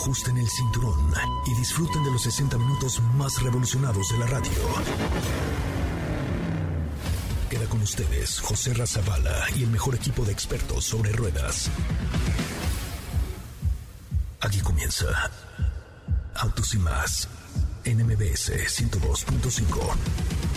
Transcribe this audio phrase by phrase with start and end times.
[0.00, 1.12] Ajusten el cinturón
[1.44, 4.52] y disfruten de los 60 minutos más revolucionados de la radio.
[7.50, 11.68] Queda con ustedes José Razabala y el mejor equipo de expertos sobre ruedas.
[14.40, 15.06] Aquí comienza
[16.36, 17.28] Autos y más
[17.82, 20.47] en MBS 102.5.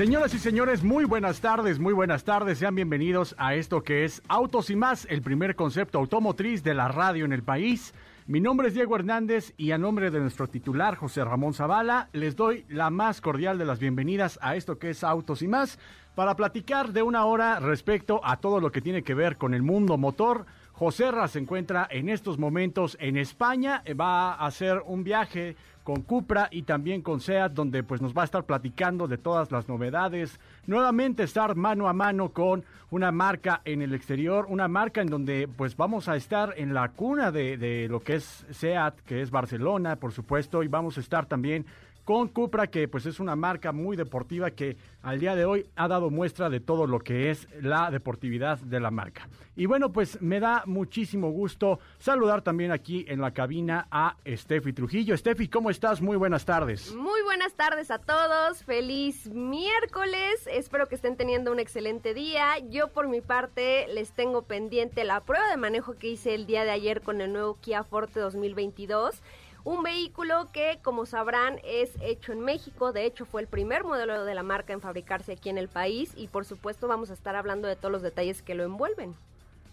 [0.00, 2.56] Señoras y señores, muy buenas tardes, muy buenas tardes.
[2.56, 6.88] Sean bienvenidos a esto que es Autos y más, el primer concepto automotriz de la
[6.88, 7.92] radio en el país.
[8.26, 12.34] Mi nombre es Diego Hernández y a nombre de nuestro titular José Ramón Zavala les
[12.34, 15.78] doy la más cordial de las bienvenidas a esto que es Autos y más
[16.14, 19.62] para platicar de una hora respecto a todo lo que tiene que ver con el
[19.62, 20.46] mundo motor.
[20.72, 25.56] José Ra se encuentra en estos momentos en España, va a hacer un viaje
[25.90, 29.50] con Cupra y también con SEAT, donde pues nos va a estar platicando de todas
[29.50, 30.38] las novedades.
[30.68, 35.48] Nuevamente estar mano a mano con una marca en el exterior, una marca en donde
[35.48, 39.32] pues vamos a estar en la cuna de, de lo que es SEAT, que es
[39.32, 41.66] Barcelona, por supuesto, y vamos a estar también
[42.10, 45.86] con Cupra, que pues es una marca muy deportiva que al día de hoy ha
[45.86, 49.28] dado muestra de todo lo que es la deportividad de la marca.
[49.54, 54.72] Y bueno, pues me da muchísimo gusto saludar también aquí en la cabina a Steffi
[54.72, 55.16] Trujillo.
[55.16, 56.00] Steffi, ¿cómo estás?
[56.00, 56.92] Muy buenas tardes.
[56.96, 58.64] Muy buenas tardes a todos.
[58.64, 60.48] Feliz miércoles.
[60.50, 62.58] Espero que estén teniendo un excelente día.
[62.70, 66.64] Yo por mi parte les tengo pendiente la prueba de manejo que hice el día
[66.64, 69.22] de ayer con el nuevo Kia Forte 2022
[69.64, 72.92] un vehículo que, como sabrán, es hecho en México.
[72.92, 76.12] De hecho, fue el primer modelo de la marca en fabricarse aquí en el país.
[76.16, 79.14] Y por supuesto, vamos a estar hablando de todos los detalles que lo envuelven.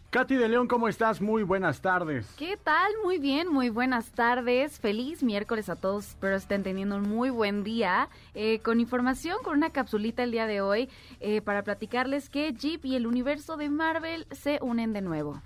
[0.09, 1.19] Katy de León, ¿cómo estás?
[1.19, 2.33] Muy buenas tardes.
[2.37, 2.93] ¿Qué tal?
[3.03, 4.79] Muy bien, muy buenas tardes.
[4.79, 6.07] Feliz miércoles a todos.
[6.07, 8.07] Espero estén teniendo un muy buen día.
[8.33, 12.85] Eh, con información, con una capsulita el día de hoy eh, para platicarles que Jeep
[12.85, 15.41] y el universo de Marvel se unen de nuevo.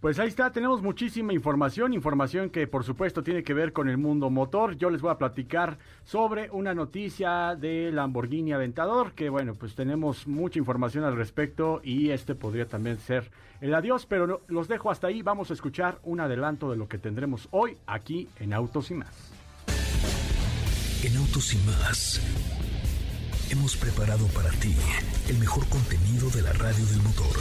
[0.00, 3.96] Pues ahí está, tenemos muchísima información, información que por supuesto tiene que ver con el
[3.96, 4.76] mundo motor.
[4.76, 10.26] Yo les voy a platicar sobre una noticia de Lamborghini Aventador, que bueno, pues tenemos
[10.26, 13.30] mucha información al respecto y este podría también ser
[13.62, 15.22] el adiós, pero los dejo hasta ahí.
[15.22, 19.32] Vamos a escuchar un adelanto de lo que tendremos hoy aquí en Autos y más.
[21.02, 22.20] En Autos y más
[23.50, 24.74] hemos preparado para ti
[25.28, 27.36] el mejor contenido de la radio del motor.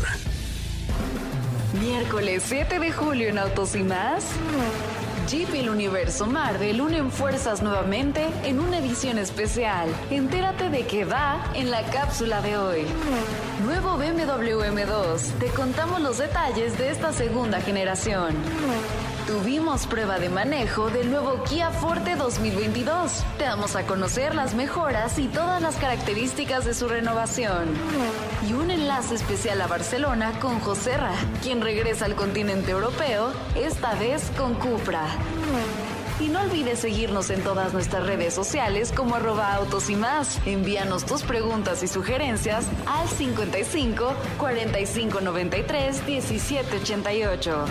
[1.74, 4.26] Miércoles 7 de julio en Autos y más.
[5.28, 9.90] Jeep y el universo Marvel unen fuerzas nuevamente en una edición especial.
[10.12, 12.86] Entérate de qué va en la cápsula de hoy.
[13.66, 15.40] Nuevo BMW M2.
[15.40, 18.36] Te contamos los detalles de esta segunda generación.
[19.28, 23.24] Tuvimos prueba de manejo del nuevo Kia Forte 2022.
[23.40, 27.69] Te damos a conocer las mejoras y todas las características de su renovación.
[28.47, 33.96] Y un enlace especial a Barcelona con José Ra, quien regresa al continente europeo, esta
[33.96, 35.08] vez con Cupra.
[36.19, 40.40] Y no olvides seguirnos en todas nuestras redes sociales como arroba autos y más.
[40.46, 47.66] Envíanos tus preguntas y sugerencias al 55 45 93 17 88.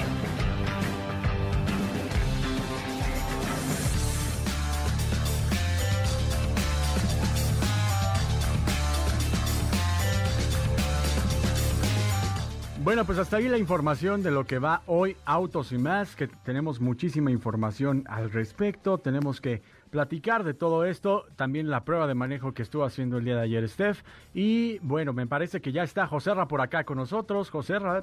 [12.84, 16.28] Bueno, pues hasta ahí la información de lo que va hoy Autos y más, que
[16.28, 22.12] tenemos muchísima información al respecto, tenemos que platicar de todo esto, también la prueba de
[22.12, 24.02] manejo que estuvo haciendo el día de ayer Steph,
[24.34, 28.02] y bueno, me parece que ya está Joserra por acá con nosotros, Joserra.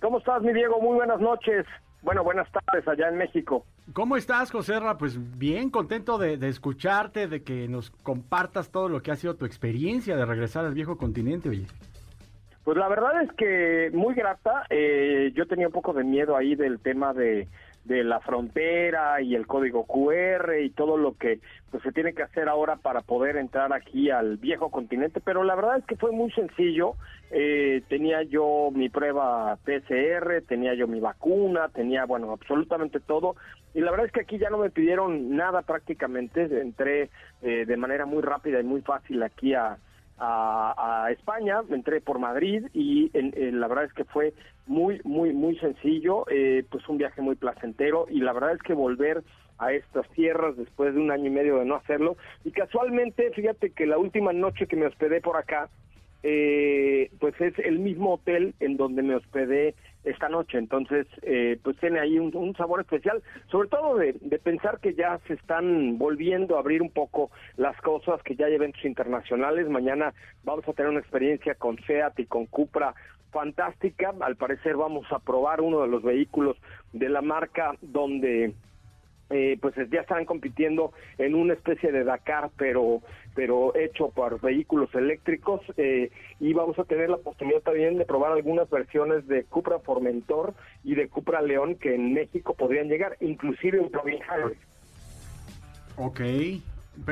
[0.00, 0.80] ¿Cómo estás, mi Diego?
[0.80, 1.66] Muy buenas noches.
[2.02, 3.64] Bueno, buenas tardes allá en México.
[3.92, 4.98] ¿Cómo estás, Joserra?
[4.98, 9.34] Pues bien, contento de, de, escucharte, de que nos compartas todo lo que ha sido
[9.34, 11.66] tu experiencia de regresar al viejo continente, oye.
[12.64, 14.66] Pues la verdad es que muy grata.
[14.70, 17.46] Eh, yo tenía un poco de miedo ahí del tema de,
[17.84, 22.22] de la frontera y el código QR y todo lo que pues se tiene que
[22.22, 26.10] hacer ahora para poder entrar aquí al viejo continente, pero la verdad es que fue
[26.10, 26.94] muy sencillo.
[27.30, 33.36] Eh, tenía yo mi prueba PCR, tenía yo mi vacuna, tenía, bueno, absolutamente todo.
[33.74, 36.44] Y la verdad es que aquí ya no me pidieron nada prácticamente.
[36.44, 37.10] Entré
[37.42, 39.76] eh, de manera muy rápida y muy fácil aquí a,
[40.18, 44.32] a, a, España, entré por Madrid y en, en, la verdad es que fue
[44.66, 48.74] muy, muy, muy sencillo, eh, pues un viaje muy placentero y la verdad es que
[48.74, 49.22] volver
[49.58, 52.16] a estas tierras después de un año y medio de no hacerlo.
[52.44, 55.68] Y casualmente, fíjate que la última noche que me hospedé por acá,
[56.22, 60.58] eh, pues es el mismo hotel en donde me hospedé esta noche.
[60.58, 65.18] Entonces, eh, pues tiene ahí un, sabor especial, sobre todo de, de, pensar que ya
[65.26, 69.68] se están volviendo a abrir un poco las cosas, que ya hay eventos internacionales.
[69.68, 70.14] Mañana
[70.44, 72.94] vamos a tener una experiencia con SEAT y con Cupra
[73.32, 74.14] fantástica.
[74.20, 76.56] Al parecer vamos a probar uno de los vehículos
[76.92, 78.54] de la marca donde
[79.30, 83.00] eh, pues ya están compitiendo en una especie de Dakar, pero
[83.34, 88.32] pero hecho por vehículos eléctricos eh, y vamos a tener la oportunidad también de probar
[88.32, 90.54] algunas versiones de Cupra Formentor
[90.84, 94.56] y de Cupra León que en México podrían llegar, inclusive plug-in hybrid.
[95.96, 96.20] Ok,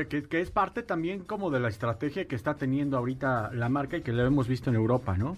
[0.08, 3.96] que, que, es parte también como de la estrategia que está teniendo ahorita la marca
[3.96, 5.36] y que lo hemos visto en Europa, ¿no?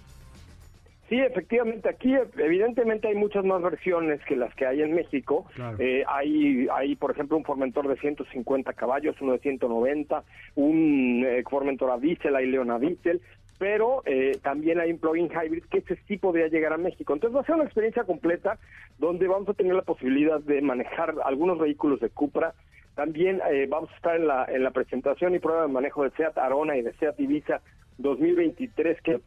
[1.14, 5.46] Sí, efectivamente, aquí evidentemente hay muchas más versiones que las que hay en México.
[5.78, 10.24] Eh, hay, hay, por ejemplo, un Formentor de 150 caballos, uno de 190,
[10.56, 13.20] un eh, Formentor a diésel, hay León a diésel,
[13.60, 17.12] pero eh, también hay un plug-in hybrid que ese sí podría llegar a México.
[17.12, 18.58] Entonces va a ser una experiencia completa
[18.98, 22.54] donde vamos a tener la posibilidad de manejar algunos vehículos de Cupra.
[22.96, 26.38] También vamos a estar en la, en la presentación y prueba de manejo de SEAT
[26.38, 27.60] Arona y de SEAT Ibiza
[27.98, 29.20] 2023 que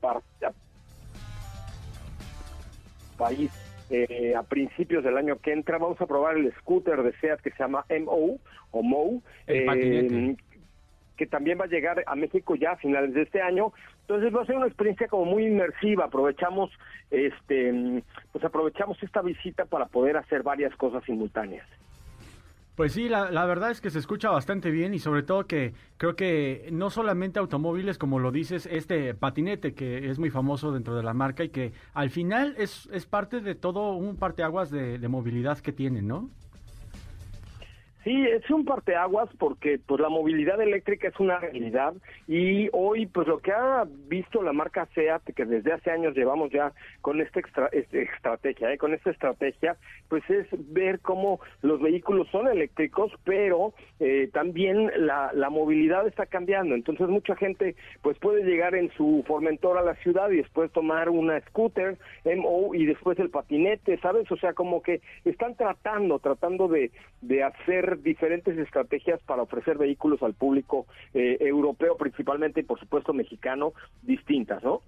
[3.17, 3.51] país
[3.89, 5.77] eh, a principios del año que entra.
[5.77, 8.37] Vamos a probar el scooter de SEAT que se llama MO
[8.71, 10.35] o MO, eh,
[11.15, 13.73] que también va a llegar a México ya a finales de este año.
[14.01, 16.05] Entonces va a ser una experiencia como muy inmersiva.
[16.05, 16.71] Aprovechamos,
[17.11, 21.67] este, pues aprovechamos esta visita para poder hacer varias cosas simultáneas.
[22.77, 25.74] Pues sí, la, la, verdad es que se escucha bastante bien y sobre todo que
[25.97, 30.95] creo que no solamente automóviles, como lo dices, este patinete que es muy famoso dentro
[30.95, 35.00] de la marca y que al final es, es parte de todo un parteaguas de,
[35.00, 36.29] de movilidad que tienen, ¿no?
[38.07, 41.94] Sí, es un parteaguas porque pues la movilidad eléctrica es una realidad
[42.25, 46.50] y hoy pues lo que ha visto la marca SEAT que desde hace años llevamos
[46.50, 46.71] ya
[47.01, 47.42] con esta
[47.74, 48.77] este, estrategia, ¿eh?
[48.77, 49.75] con esta estrategia,
[50.07, 56.27] pues es ver cómo los vehículos son eléctricos, pero eh, también la, la movilidad está
[56.27, 56.75] cambiando.
[56.75, 61.10] Entonces mucha gente pues puede llegar en su Formentor a la ciudad y después tomar
[61.10, 64.31] una scooter MO y después el patinete, ¿sabes?
[64.31, 70.21] O sea, como que están tratando, tratando de, de hacer diferentes estrategias para ofrecer vehículos
[70.23, 73.73] al público eh, europeo principalmente y por supuesto mexicano
[74.03, 74.81] distintas, ¿no?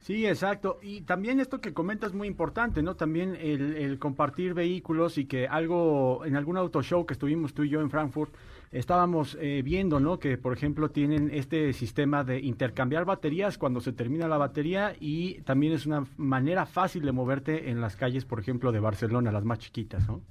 [0.00, 0.78] Sí, exacto.
[0.80, 2.94] Y también esto que comentas es muy importante, ¿no?
[2.94, 7.68] También el, compartir vehículos y que algo, en algún auto show que estuvimos tú y
[7.68, 8.32] yo en Frankfurt,
[8.70, 10.18] estábamos eh, viendo, ¿no?
[10.18, 15.40] Que, por ejemplo, tienen este sistema de intercambiar baterías cuando se termina la batería y
[15.42, 19.44] también es una manera fácil de moverte en las calles, por ejemplo, de Barcelona, las
[19.44, 20.22] más chiquitas, ¿no?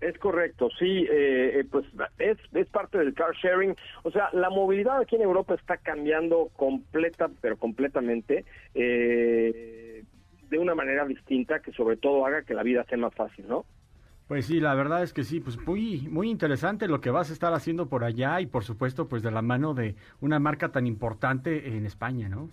[0.00, 1.84] Es correcto, sí, eh, eh, pues
[2.18, 3.74] es, es parte del car sharing.
[4.04, 10.04] O sea, la movilidad aquí en Europa está cambiando completa, pero completamente, eh,
[10.50, 13.64] de una manera distinta que sobre todo haga que la vida sea más fácil, ¿no?
[14.28, 17.32] Pues sí, la verdad es que sí, pues muy, muy interesante lo que vas a
[17.32, 20.86] estar haciendo por allá y por supuesto pues de la mano de una marca tan
[20.86, 22.50] importante en España, ¿no?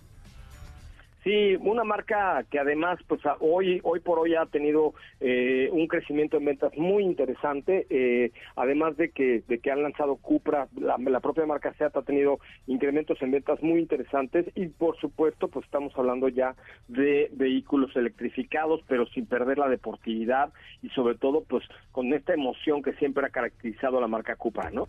[1.26, 6.36] Sí, una marca que además, pues hoy, hoy por hoy ha tenido eh, un crecimiento
[6.36, 11.44] en ventas muy interesante, eh, además de que, de que han lanzado Cupra, la, propia
[11.44, 12.38] marca Seat ha tenido
[12.68, 16.54] incrementos en ventas muy interesantes y por supuesto, pues estamos hablando ya
[16.86, 22.84] de vehículos electrificados, pero sin perder la deportividad y sobre todo, pues con esta emoción
[22.84, 24.86] que siempre ha caracterizado a la marca Cupra, ¿no?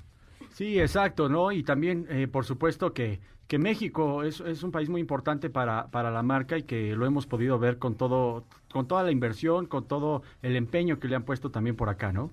[0.57, 1.51] Sí, exacto, ¿no?
[1.51, 5.87] Y también, eh, por supuesto, que que México es, es, un país muy importante para,
[5.87, 9.67] para la marca y que lo hemos podido ver con todo, con toda la inversión,
[9.67, 12.29] con todo el empeño que le han puesto también por acá, ¿no?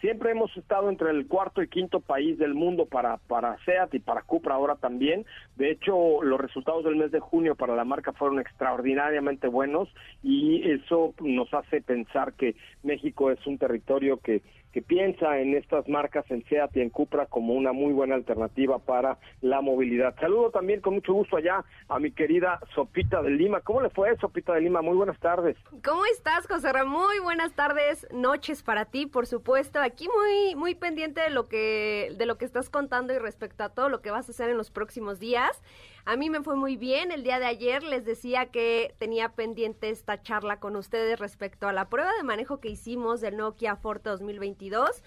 [0.00, 3.98] Siempre hemos estado entre el cuarto y quinto país del mundo para, para SEAT y
[3.98, 5.26] para Cupra ahora también.
[5.56, 9.90] De hecho, los resultados del mes de junio para la marca fueron extraordinariamente buenos
[10.22, 14.40] y eso nos hace pensar que México es un territorio que,
[14.72, 18.78] que piensa en estas marcas en SEAT y en Cupra como una muy buena alternativa
[18.78, 20.14] para la movilidad.
[20.20, 23.60] Saludo también con mucho gusto allá a mi querida Sopita de Lima.
[23.60, 24.82] ¿Cómo le fue, Sopita de Lima?
[24.82, 25.56] Muy buenas tardes.
[25.84, 27.00] ¿Cómo estás, José Ramón?
[27.10, 29.80] Muy buenas tardes, noches para ti, por supuesto.
[29.80, 33.70] Aquí muy muy pendiente de lo que de lo que estás contando y respecto a
[33.70, 35.62] todo lo que vas a hacer en los próximos días.
[36.04, 37.12] A mí me fue muy bien.
[37.12, 41.72] El día de ayer les decía que tenía pendiente esta charla con ustedes respecto a
[41.72, 45.02] la prueba de manejo que hicimos del Nokia Forte 2022,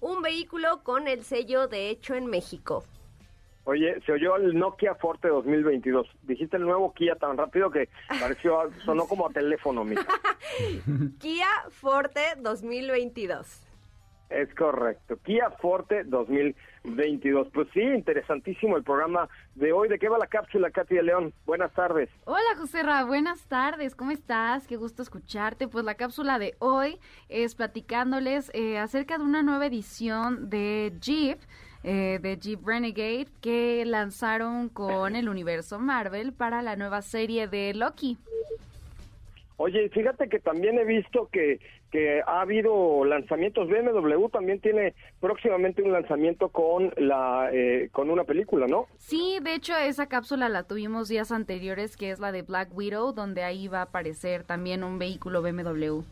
[0.00, 2.84] un vehículo con el sello de hecho en México.
[3.64, 6.08] Oye, se oyó el Nokia Forte 2022.
[6.22, 10.06] Dijiste el nuevo Kia tan rápido que pareció, sonó como a teléfono, mija.
[11.20, 13.66] Kia Forte 2022.
[14.30, 15.18] Es correcto.
[15.22, 16.56] Kia Forte 2022.
[16.94, 17.48] 22.
[17.52, 19.88] Pues sí, interesantísimo el programa de hoy.
[19.88, 21.32] ¿De qué va la cápsula, Katy de León?
[21.46, 22.08] Buenas tardes.
[22.24, 23.94] Hola, José Ra, buenas tardes.
[23.94, 24.66] ¿Cómo estás?
[24.66, 25.68] Qué gusto escucharte.
[25.68, 31.38] Pues la cápsula de hoy es platicándoles eh, acerca de una nueva edición de Jeep.
[31.84, 37.72] Eh, de Jeep Renegade que lanzaron con el universo Marvel para la nueva serie de
[37.72, 38.18] Loki.
[39.60, 41.58] Oye, fíjate que también he visto que,
[41.90, 43.68] que ha habido lanzamientos.
[43.68, 48.86] BMW también tiene próximamente un lanzamiento con la eh, con una película, ¿no?
[48.98, 53.12] Sí, de hecho esa cápsula la tuvimos días anteriores, que es la de Black Widow,
[53.12, 56.02] donde ahí va a aparecer también un vehículo BMW.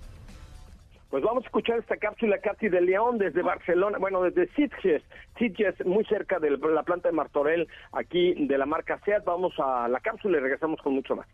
[1.08, 5.04] Pues vamos a escuchar esta cápsula Katy de León desde Barcelona, bueno, desde Sitges,
[5.38, 9.24] Sitges, muy cerca de la planta de Martorell, aquí de la marca SEAT.
[9.24, 11.28] Vamos a la cápsula y regresamos con mucho más.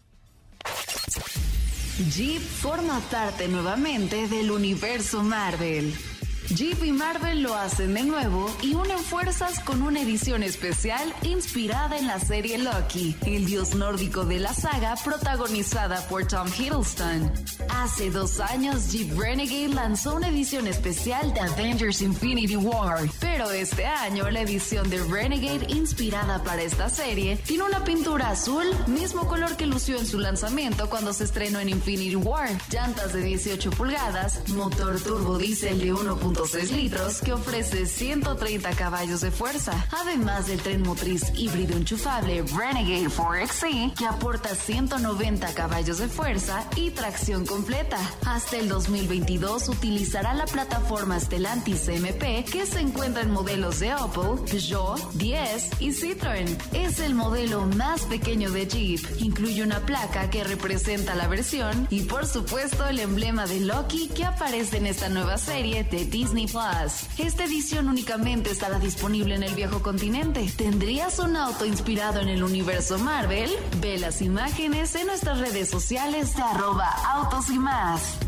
[1.98, 6.11] Jeep forma parte nuevamente del universo Marvel.
[6.50, 11.96] Jeep y Marvel lo hacen de nuevo y unen fuerzas con una edición especial inspirada
[11.96, 17.32] en la serie Loki, el dios nórdico de la saga protagonizada por Tom Hiddleston.
[17.70, 23.86] Hace dos años Jeep Renegade lanzó una edición especial de Avengers Infinity War, pero este
[23.86, 29.56] año la edición de Renegade inspirada para esta serie tiene una pintura azul, mismo color
[29.56, 34.48] que lució en su lanzamiento cuando se estrenó en Infinity War, llantas de 18 pulgadas,
[34.48, 36.31] motor turbo diésel de 1.
[36.34, 43.08] 6 litros que ofrece 130 caballos de fuerza, además del tren motriz híbrido enchufable Renegade
[43.08, 47.98] 4XE que aporta 190 caballos de fuerza y tracción completa.
[48.24, 54.44] Hasta el 2022 utilizará la plataforma Stellantis MP que se encuentra en modelos de Opel,
[54.50, 56.58] Peugeot, 10 y Citroën.
[56.72, 59.00] Es el modelo más pequeño de Jeep.
[59.18, 64.24] Incluye una placa que representa la versión y por supuesto el emblema de Loki que
[64.24, 67.18] aparece en esta nueva serie de Disney Plus.
[67.18, 70.46] Esta edición únicamente estará disponible en el viejo continente.
[70.56, 73.50] ¿Tendrías un auto inspirado en el universo Marvel?
[73.80, 78.20] Ve las imágenes en nuestras redes sociales de arroba autos y más.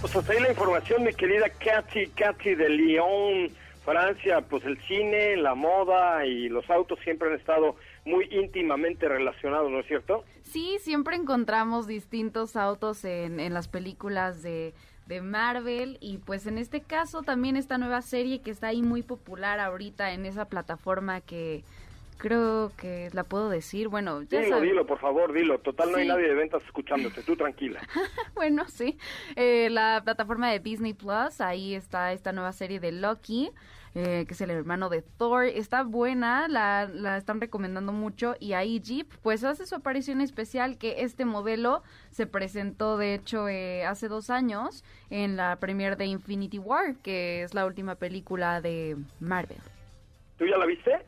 [0.00, 3.50] Pues hasta ahí la información, mi querida Katy, Katy de Lyon,
[3.84, 7.76] Francia, pues el cine, la moda y los autos siempre han estado
[8.10, 10.24] muy íntimamente relacionados, ¿no es cierto?
[10.42, 14.74] Sí, siempre encontramos distintos autos en, en las películas de,
[15.06, 19.02] de Marvel y pues en este caso también esta nueva serie que está ahí muy
[19.02, 21.64] popular ahorita en esa plataforma que
[22.20, 23.88] creo que la puedo decir.
[23.88, 25.58] Bueno, ya dilo, dilo, por favor, dilo.
[25.58, 27.22] Total, no hay nadie de ventas escuchándote.
[27.22, 27.80] Tú tranquila.
[28.36, 28.96] bueno, sí.
[29.34, 33.50] Eh, la plataforma de Disney Plus, ahí está esta nueva serie de Loki.
[33.96, 35.44] Eh, que es el hermano de Thor.
[35.44, 38.36] Está buena, la, la están recomendando mucho.
[38.38, 43.48] Y ahí Jeep, pues hace su aparición especial, que este modelo se presentó, de hecho,
[43.48, 48.60] eh, hace dos años en la premiere de Infinity War, que es la última película
[48.60, 49.58] de Marvel.
[50.38, 51.04] ¿Tú ya la viste?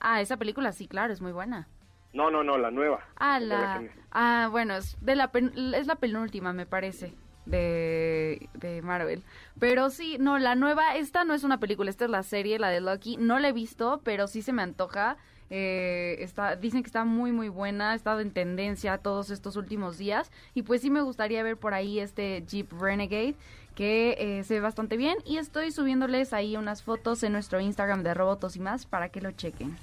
[0.00, 1.68] Ah, esa película sí, claro, es muy buena.
[2.14, 3.04] No, no, no, la nueva.
[3.16, 3.82] Ah, la...
[4.10, 5.30] Ah, bueno, es, de la
[5.74, 7.14] es la penúltima, me parece
[7.46, 9.22] de, de Marvel.
[9.58, 12.68] Pero sí, no, la nueva, esta no es una película, esta es la serie, la
[12.68, 13.16] de Loki.
[13.16, 15.16] No la he visto, pero sí se me antoja.
[15.48, 19.96] Eh, está, dicen que está muy muy buena, ha estado en tendencia todos estos últimos
[19.96, 23.36] días y pues sí me gustaría ver por ahí este Jeep Renegade
[23.76, 28.02] que eh, se ve bastante bien y estoy subiéndoles ahí unas fotos en nuestro Instagram
[28.02, 29.76] de Robotos y más para que lo chequen.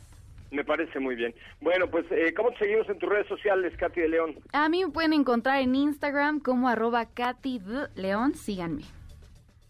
[0.54, 1.34] Me parece muy bien.
[1.62, 4.36] Bueno, pues, eh, ¿cómo te seguimos en tus redes sociales, Katy de León?
[4.54, 8.36] A mí me pueden encontrar en Instagram como arroba Katy de León.
[8.36, 8.84] Síganme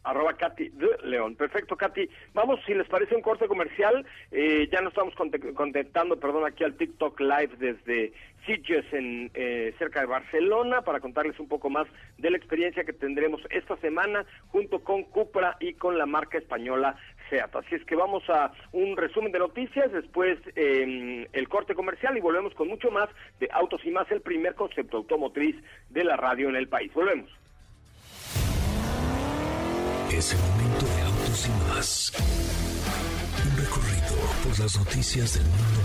[0.03, 1.35] arroba Katy de León.
[1.35, 2.09] Perfecto, Katy.
[2.33, 5.15] Vamos, si les parece un corte comercial, eh, ya nos estamos
[5.55, 8.13] contactando, perdón, aquí al TikTok Live desde
[8.45, 11.87] Sitges, en, eh, cerca de Barcelona, para contarles un poco más
[12.17, 16.97] de la experiencia que tendremos esta semana junto con Cupra y con la marca española
[17.41, 22.21] Así es que vamos a un resumen de noticias, después eh, el corte comercial y
[22.21, 23.09] volvemos con mucho más
[23.39, 25.55] de Autos y Más, el primer concepto automotriz
[25.89, 26.93] de la radio en el país.
[26.93, 27.29] Volvemos.
[30.11, 32.13] Es el momento de Autos y Más.
[33.45, 35.82] Un recorrido por las noticias del mundo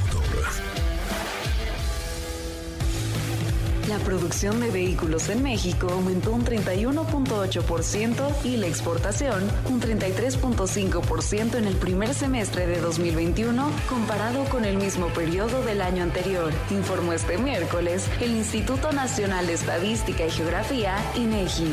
[3.88, 11.64] La producción de vehículos en México aumentó un 31.8% y la exportación un 33.5% en
[11.64, 17.38] el primer semestre de 2021 comparado con el mismo periodo del año anterior, informó este
[17.38, 21.72] miércoles el Instituto Nacional de Estadística y Geografía, INEGI.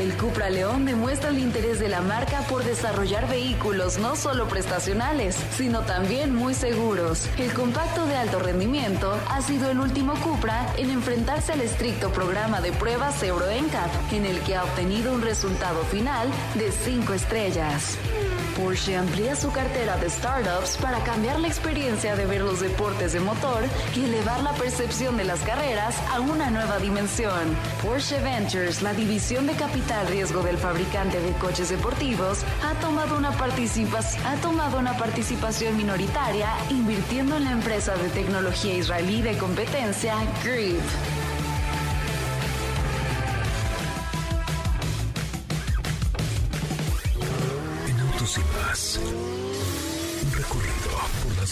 [0.00, 5.36] El Cupra León demuestra el interés de la marca por desarrollar vehículos no solo prestacionales,
[5.56, 7.28] sino también muy seguros.
[7.36, 12.60] El compacto de alto rendimiento ha sido el último Cupra en enfrentarse al estricto programa
[12.60, 17.98] de pruebas Euro NCAP, en el que ha obtenido un resultado final de 5 estrellas.
[18.58, 23.20] Porsche amplía su cartera de startups para cambiar la experiencia de ver los deportes de
[23.20, 23.62] motor
[23.94, 27.56] y elevar la percepción de las carreras a una nueva dimensión.
[27.82, 33.30] Porsche Ventures, la división de capital riesgo del fabricante de coches deportivos, ha tomado una,
[33.30, 40.80] ha tomado una participación minoritaria invirtiendo en la empresa de tecnología israelí de competencia Grieve.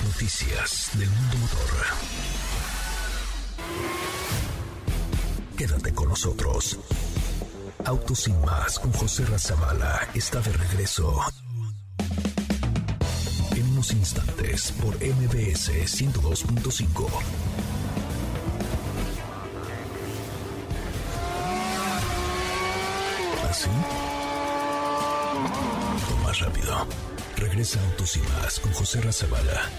[0.05, 1.71] Noticias del mundo motor.
[5.57, 6.79] Quédate con nosotros.
[7.85, 11.21] Autos sin más con José Razabala está de regreso.
[13.55, 17.09] En unos instantes por MBS 102.5.
[23.49, 23.69] ¿Así?
[26.25, 27.16] más rápido.
[27.37, 29.71] Regresa Autos y Más con José Razabala.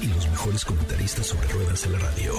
[0.00, 2.34] Y los mejores comentaristas sobre ruedas de la radio.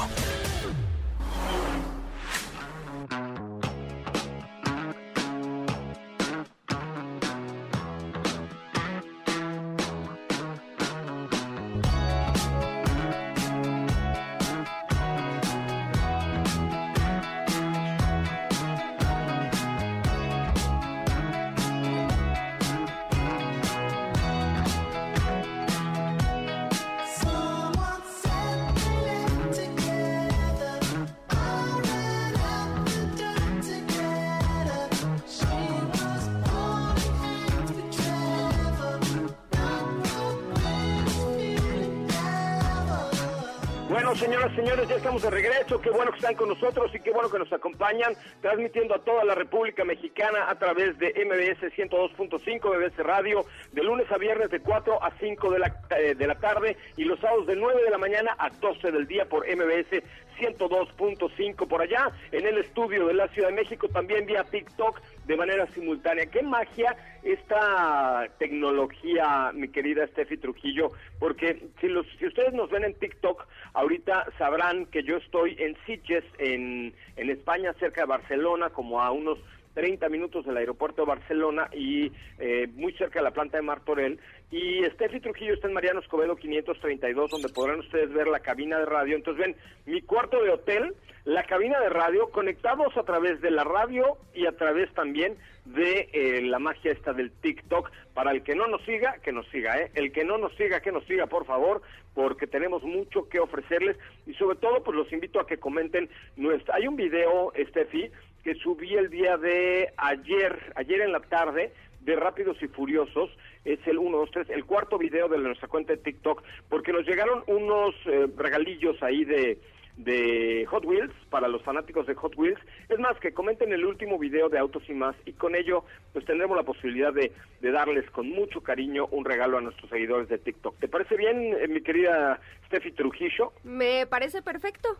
[45.21, 45.79] De regreso.
[45.79, 49.23] Qué bueno que están con nosotros y qué bueno que nos acompañan, transmitiendo a toda
[49.23, 54.59] la República Mexicana a través de MBS 102.5, MBS Radio, de lunes a viernes de
[54.59, 57.91] 4 a 5 de la, eh, de la tarde y los sábados de 9 de
[57.91, 60.01] la mañana a 12 del día por MBS
[60.37, 65.35] 102.5 por allá, en el estudio de la Ciudad de México, también vía TikTok de
[65.35, 66.25] manera simultánea.
[66.25, 72.83] Qué magia esta tecnología, mi querida Steffi Trujillo, porque si, los, si ustedes nos ven
[72.83, 78.69] en TikTok, ahorita sabrán que yo estoy en Sitges, en, en España, cerca de Barcelona,
[78.69, 79.39] como a unos
[79.73, 84.19] 30 minutos del aeropuerto de Barcelona y eh, muy cerca de la planta de Martorell.
[84.51, 88.85] Y Steffi Trujillo está en Mariano Escobedo 532, donde podrán ustedes ver la cabina de
[88.85, 89.15] radio.
[89.15, 89.55] Entonces ven
[89.85, 94.45] mi cuarto de hotel, la cabina de radio, conectados a través de la radio y
[94.45, 97.91] a través también de eh, la magia esta del TikTok.
[98.13, 99.91] Para el que no nos siga, que nos siga, ¿eh?
[99.95, 101.81] El que no nos siga, que nos siga, por favor,
[102.13, 106.75] porque tenemos mucho que ofrecerles y sobre todo, pues los invito a que comenten nuestra...
[106.75, 108.11] Hay un video, Steffi,
[108.43, 113.29] que subí el día de ayer, ayer en la tarde, de Rápidos y Furiosos,
[113.63, 117.07] es el 1, 2, 3, el cuarto video de nuestra cuenta de TikTok, porque nos
[117.07, 119.57] llegaron unos eh, regalillos ahí de,
[119.95, 122.59] de Hot Wheels, para los fanáticos de Hot Wheels.
[122.89, 126.25] Es más, que comenten el último video de Autos y más, y con ello, pues
[126.25, 130.39] tendremos la posibilidad de, de darles con mucho cariño un regalo a nuestros seguidores de
[130.39, 130.77] TikTok.
[130.79, 133.53] ¿Te parece bien, eh, mi querida Steffi Trujillo?
[133.63, 134.97] Me parece perfecto.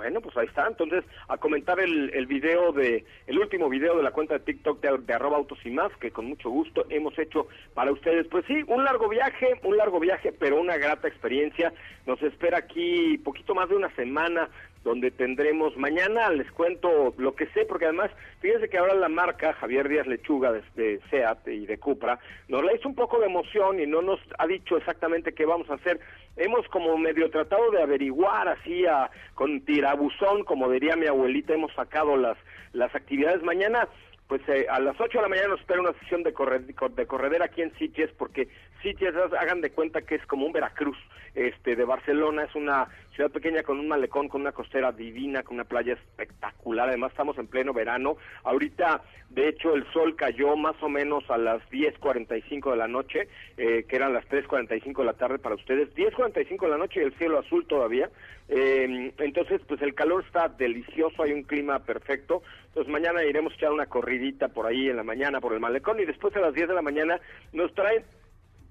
[0.00, 0.66] Bueno, pues ahí está.
[0.66, 4.80] Entonces, a comentar el, el video de, el último video de la cuenta de TikTok
[4.80, 8.26] de, de, arroba autos y más, que con mucho gusto hemos hecho para ustedes.
[8.28, 11.74] Pues sí, un largo viaje, un largo viaje, pero una grata experiencia.
[12.06, 14.48] Nos espera aquí poquito más de una semana
[14.84, 19.52] donde tendremos mañana, les cuento lo que sé, porque además, fíjense que ahora la marca
[19.54, 23.78] Javier Díaz Lechuga de, SEAT y de Cupra nos la hizo un poco de emoción
[23.80, 26.00] y no nos ha dicho exactamente qué vamos a hacer.
[26.36, 31.74] Hemos como medio tratado de averiguar así a, con tirabuzón, como diría mi abuelita, hemos
[31.74, 32.38] sacado las,
[32.72, 33.88] las actividades mañana
[34.30, 37.06] pues eh, a las 8 de la mañana nos espera una sesión de, correr, de
[37.06, 38.46] corredera aquí en Sitges, porque
[38.80, 40.96] Sitges, hagan de cuenta que es como un Veracruz
[41.34, 42.86] este, de Barcelona, es una
[43.28, 47.46] pequeña con un malecón, con una costera divina, con una playa espectacular, además estamos en
[47.46, 52.76] pleno verano, ahorita de hecho el sol cayó más o menos a las 10.45 de
[52.76, 56.78] la noche, eh, que eran las 3.45 de la tarde para ustedes, 10.45 de la
[56.78, 58.10] noche y el cielo azul todavía,
[58.48, 63.56] eh, entonces pues el calor está delicioso, hay un clima perfecto, entonces mañana iremos a
[63.56, 66.54] echar una corridita por ahí en la mañana por el malecón y después a las
[66.54, 67.20] 10 de la mañana
[67.52, 68.04] nos traen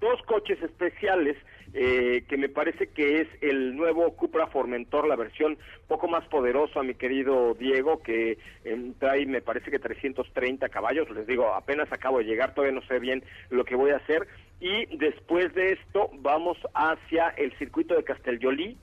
[0.00, 1.36] dos coches especiales
[1.72, 5.56] eh, que me parece que es el nuevo Cupra Formentor, la versión
[5.86, 11.08] poco más poderosa, mi querido Diego, que em, trae, me parece que 330 caballos.
[11.10, 14.26] Les digo, apenas acabo de llegar, todavía no sé bien lo que voy a hacer.
[14.60, 18.76] Y después de esto, vamos hacia el circuito de Castellolí.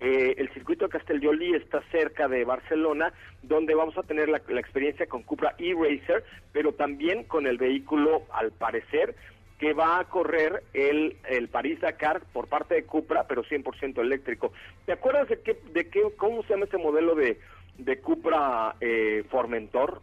[0.00, 5.06] Eh, el circuito de Castellolí está cerca de Barcelona, donde vamos a tener la experiencia
[5.06, 9.14] con Cupra e-Racer, pero también con el vehículo, al parecer,
[9.62, 14.52] que va a correr el, el París-Dakar por parte de Cupra, pero 100% eléctrico.
[14.86, 17.38] ¿Te acuerdas de qué, de qué, cómo se llama ese modelo de,
[17.78, 20.02] de Cupra eh, Formentor?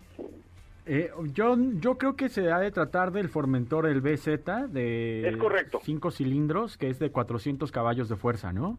[0.85, 5.35] Eh, yo, yo creo que se ha de tratar del Formentor, el BZ, de Es
[5.35, 5.81] correcto.
[5.83, 8.77] 5 cilindros, que es de 400 caballos de fuerza, ¿no?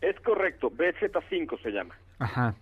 [0.00, 1.94] Es correcto, BZ5 se llama.
[2.18, 2.56] Ajá.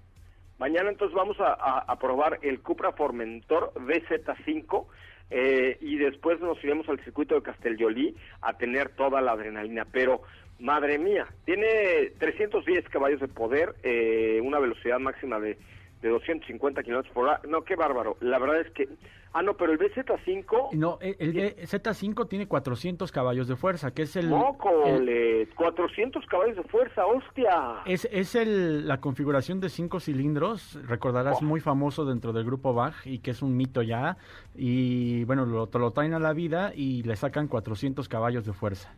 [0.58, 4.84] Mañana entonces vamos a, a, a probar el Cupra Formentor BZ5
[5.30, 9.86] eh, y después nos iremos al circuito de Castellolí a tener toda la adrenalina.
[9.90, 10.22] Pero,
[10.58, 15.56] madre mía, tiene 310 caballos de poder, eh, una velocidad máxima de,
[16.04, 17.40] de 250 kilómetros por hora.
[17.48, 18.18] No, qué bárbaro.
[18.20, 18.86] La verdad es que.
[19.32, 20.72] Ah, no, pero el BZ5.
[20.74, 24.28] No, el, el Z5 tiene 400 caballos de fuerza, que es el.
[24.28, 25.48] ¡Mócole!
[25.56, 27.76] 400 caballos de fuerza, hostia.
[27.86, 31.44] Es, es el, la configuración de cinco cilindros, recordarás, Oh.
[31.44, 34.18] muy famoso dentro del grupo Bach y que es un mito ya.
[34.54, 38.52] Y bueno, lo, te lo traen a la vida y le sacan 400 caballos de
[38.52, 38.94] fuerza.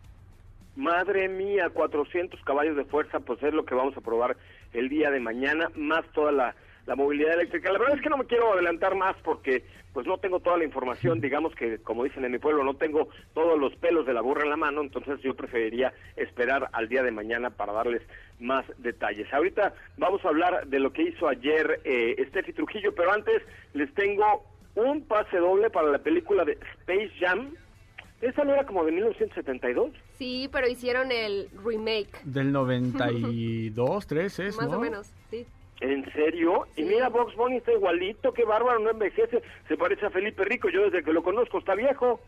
[0.75, 4.37] Madre mía, 400 caballos de fuerza, pues es lo que vamos a probar
[4.75, 6.55] el día de mañana, más toda la,
[6.87, 7.73] la movilidad eléctrica.
[7.73, 10.65] La verdad es que no me quiero adelantar más porque pues no tengo toda la
[10.65, 14.21] información, digamos que como dicen en mi pueblo, no tengo todos los pelos de la
[14.21, 18.03] burra en la mano, entonces yo preferiría esperar al día de mañana para darles
[18.39, 19.33] más detalles.
[19.33, 23.93] Ahorita vamos a hablar de lo que hizo ayer eh, Steffi Trujillo, pero antes les
[23.95, 24.45] tengo
[24.75, 27.55] un pase doble para la película de Space Jam.
[28.21, 29.93] ¿Esa no era como de 1972?
[30.19, 32.23] Sí, pero hicieron el remake.
[32.25, 34.77] Del 92, 3 es, Más ¿no?
[34.77, 35.47] o menos, sí.
[35.81, 36.67] ¿En serio?
[36.77, 40.69] Y mira, Box Bunny está igualito, qué bárbaro, no envejece, se parece a Felipe Rico,
[40.71, 42.21] yo desde que lo conozco está viejo.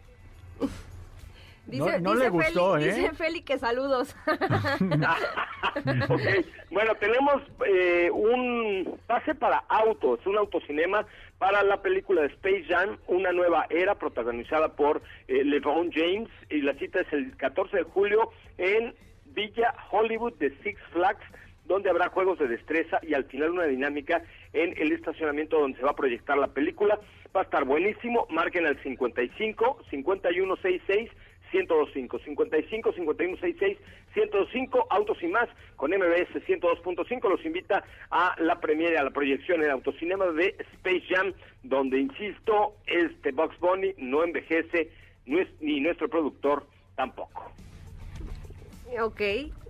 [1.69, 2.95] Dice, no dice le gustó, Feli, ¿eh?
[2.95, 4.17] Dice Feli que saludos.
[6.71, 11.07] Bueno, tenemos eh, un pase para autos, un autocinema
[11.39, 16.61] para la película de Space Jam, una nueva era protagonizada por eh, LeBron James y
[16.61, 18.95] la cita es el 14 de julio en
[19.27, 21.25] Villa Hollywood de Six Flags
[21.69, 25.85] donde habrá juegos de destreza y al final una dinámica en el estacionamiento donde se
[25.85, 26.99] va a proyectar la película.
[27.37, 31.11] Va a estar buenísimo, marquen al 55 5166
[31.53, 33.79] 1025 55 5166
[34.17, 39.63] 1025 Autos y más con MBS 102.5 los invita a la premiere a la proyección
[39.63, 44.91] en autocinema de Space Jam donde insisto este Box Bunny no envejece
[45.27, 47.51] no es- ni nuestro productor tampoco
[49.01, 49.21] ok,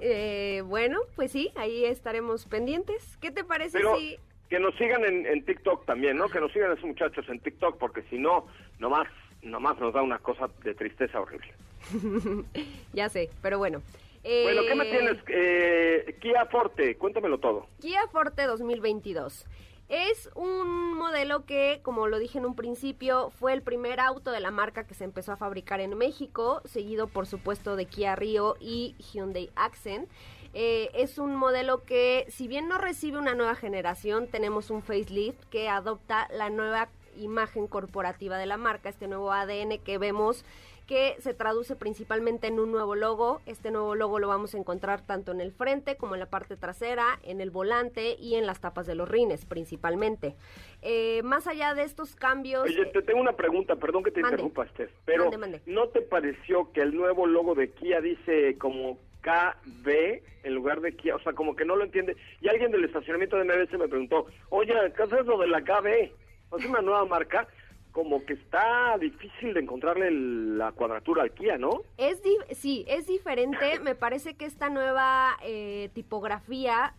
[0.00, 3.16] eh, bueno, pues sí, ahí estaremos pendientes.
[3.20, 4.18] ¿Qué te parece Pero si...
[4.48, 6.28] que nos sigan en, en TikTok también, ¿no?
[6.28, 8.46] Que nos sigan esos muchachos en TikTok, porque si no,
[8.78, 9.08] nomás,
[9.42, 11.52] nomás nos da una cosa de tristeza horrible.
[12.92, 13.82] Ya sé, pero bueno.
[14.22, 15.16] Bueno, ¿qué me Eh, tienes?
[15.28, 17.66] Eh, Kia Forte, cuéntamelo todo.
[17.80, 19.46] Kia Forte 2022.
[19.88, 24.40] Es un modelo que, como lo dije en un principio, fue el primer auto de
[24.40, 28.56] la marca que se empezó a fabricar en México, seguido por supuesto de Kia Rio
[28.60, 30.10] y Hyundai Accent.
[30.52, 35.42] Eh, es un modelo que, si bien no recibe una nueva generación, tenemos un facelift
[35.44, 40.44] que adopta la nueva imagen corporativa de la marca, este nuevo ADN que vemos
[40.88, 43.42] que se traduce principalmente en un nuevo logo.
[43.44, 46.56] Este nuevo logo lo vamos a encontrar tanto en el frente como en la parte
[46.56, 50.34] trasera, en el volante y en las tapas de los rines principalmente.
[50.80, 52.64] Eh, más allá de estos cambios...
[52.64, 54.36] Oye, te tengo una pregunta, perdón que te Mande.
[54.36, 55.60] interrumpa, Steph, pero Mande, mande.
[55.66, 60.96] ¿no te pareció que el nuevo logo de Kia dice como KB en lugar de
[60.96, 61.16] Kia?
[61.16, 62.16] O sea, como que no lo entiende.
[62.40, 65.86] Y alguien del estacionamiento de MBS me preguntó, oye, ¿qué es eso de la KB?
[66.58, 67.46] ¿Es una nueva marca?
[67.92, 71.82] Como que está difícil de encontrarle la cuadratura al ¿no?
[71.96, 73.80] Es di- sí, es diferente.
[73.80, 76.94] Me parece que esta nueva eh, tipografía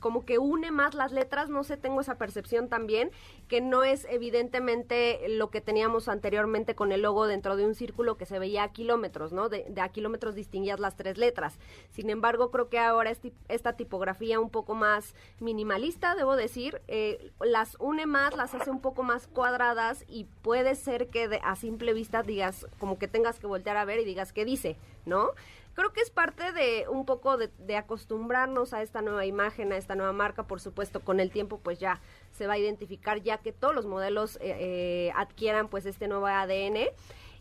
[0.00, 3.10] como que une más las letras, no sé, tengo esa percepción también,
[3.48, 8.18] que no es evidentemente lo que teníamos anteriormente con el logo dentro de un círculo
[8.18, 9.48] que se veía a kilómetros, ¿no?
[9.48, 11.58] De, de a kilómetros distinguías las tres letras.
[11.90, 13.12] Sin embargo, creo que ahora
[13.48, 18.80] esta tipografía un poco más minimalista, debo decir, eh, las une más, las hace un
[18.80, 23.38] poco más cuadradas y puede ser que de- a simple vista digas, como que tengas
[23.40, 24.76] que voltear a ver y digas qué dice,
[25.06, 25.30] ¿no?
[25.74, 29.96] Creo que es parte de un poco de, acostumbrarnos a esta nueva imagen, a esta
[29.96, 32.00] nueva marca, por supuesto, con el tiempo pues ya
[32.32, 36.26] se va a identificar ya que todos los modelos eh, eh, adquieran pues este nuevo
[36.26, 36.90] ADN.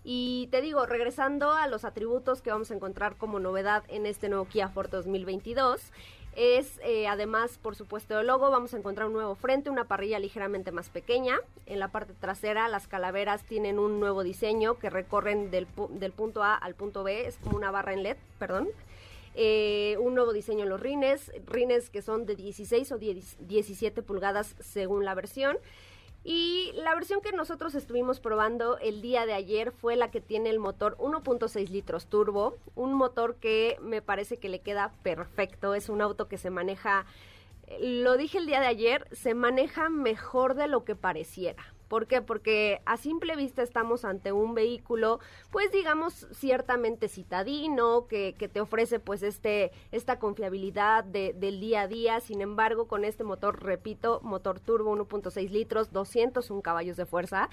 [0.03, 4.27] Y te digo, regresando a los atributos que vamos a encontrar como novedad en este
[4.29, 5.91] nuevo Kia Forte 2022,
[6.35, 8.49] es eh, además, por supuesto, el logo.
[8.49, 11.39] Vamos a encontrar un nuevo frente, una parrilla ligeramente más pequeña.
[11.65, 16.43] En la parte trasera, las calaveras tienen un nuevo diseño que recorren del, del punto
[16.43, 17.27] A al punto B.
[17.27, 18.69] Es como una barra en LED, perdón.
[19.35, 24.55] Eh, un nuevo diseño en los rines, rines que son de 16 o 17 pulgadas
[24.59, 25.57] según la versión.
[26.23, 30.49] Y la versión que nosotros estuvimos probando el día de ayer fue la que tiene
[30.49, 35.89] el motor 1.6 litros turbo, un motor que me parece que le queda perfecto, es
[35.89, 37.05] un auto que se maneja,
[37.81, 41.73] lo dije el día de ayer, se maneja mejor de lo que pareciera.
[41.87, 42.21] ¿Por qué?
[42.21, 45.19] Porque a simple vista estamos ante un vehículo,
[45.51, 51.81] pues digamos, ciertamente citadino, que, que te ofrece pues este, esta confiabilidad de, del día
[51.81, 52.19] a día.
[52.19, 57.49] Sin embargo, con este motor, repito, motor turbo 1.6 litros, 201 caballos de fuerza,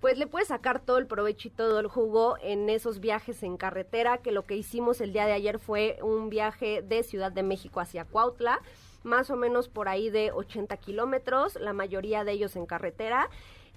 [0.00, 3.56] pues le puedes sacar todo el provecho y todo el jugo en esos viajes en
[3.56, 7.42] carretera, que lo que hicimos el día de ayer fue un viaje de Ciudad de
[7.42, 8.60] México hacia Cuautla,
[9.02, 13.28] más o menos por ahí de 80 kilómetros, la mayoría de ellos en carretera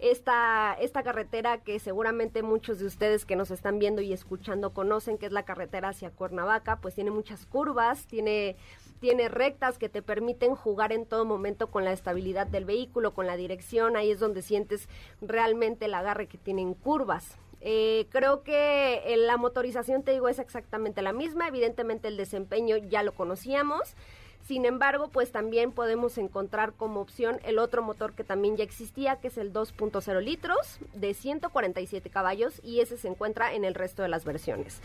[0.02, 5.18] esta, esta carretera que seguramente muchos de ustedes que nos están viendo y escuchando conocen,
[5.18, 8.58] que es la carretera hacia Cuernavaca, pues tiene muchas curvas, tiene
[9.00, 13.26] tiene rectas que te permiten jugar en todo momento con la estabilidad del vehículo, con
[13.26, 14.88] la dirección, ahí es donde sientes
[15.22, 17.36] realmente el agarre que tienen curvas.
[17.62, 23.02] Eh, creo que la motorización, te digo, es exactamente la misma, evidentemente el desempeño ya
[23.02, 23.96] lo conocíamos,
[24.44, 29.18] sin embargo, pues también podemos encontrar como opción el otro motor que también ya existía,
[29.18, 34.02] que es el 2.0 litros de 147 caballos y ese se encuentra en el resto
[34.02, 34.82] de las versiones.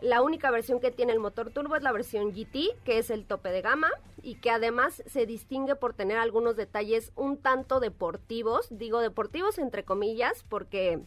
[0.00, 3.24] La única versión que tiene el motor turbo es la versión GT, que es el
[3.24, 3.88] tope de gama
[4.22, 9.84] y que además se distingue por tener algunos detalles un tanto deportivos, digo deportivos entre
[9.84, 11.00] comillas, porque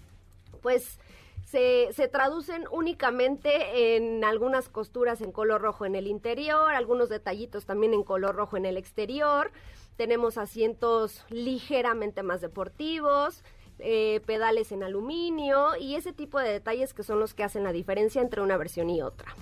[0.62, 1.00] pues
[1.46, 7.66] se, se, traducen únicamente en algunas costuras en color rojo en el interior, algunos detallitos
[7.66, 9.52] también en color rojo en el exterior.
[9.98, 13.44] Tenemos asientos ligeramente más deportivos,
[13.80, 17.72] eh, pedales en aluminio y ese tipo de detalles que son los que hacen la
[17.72, 19.34] diferencia entre una versión y otra.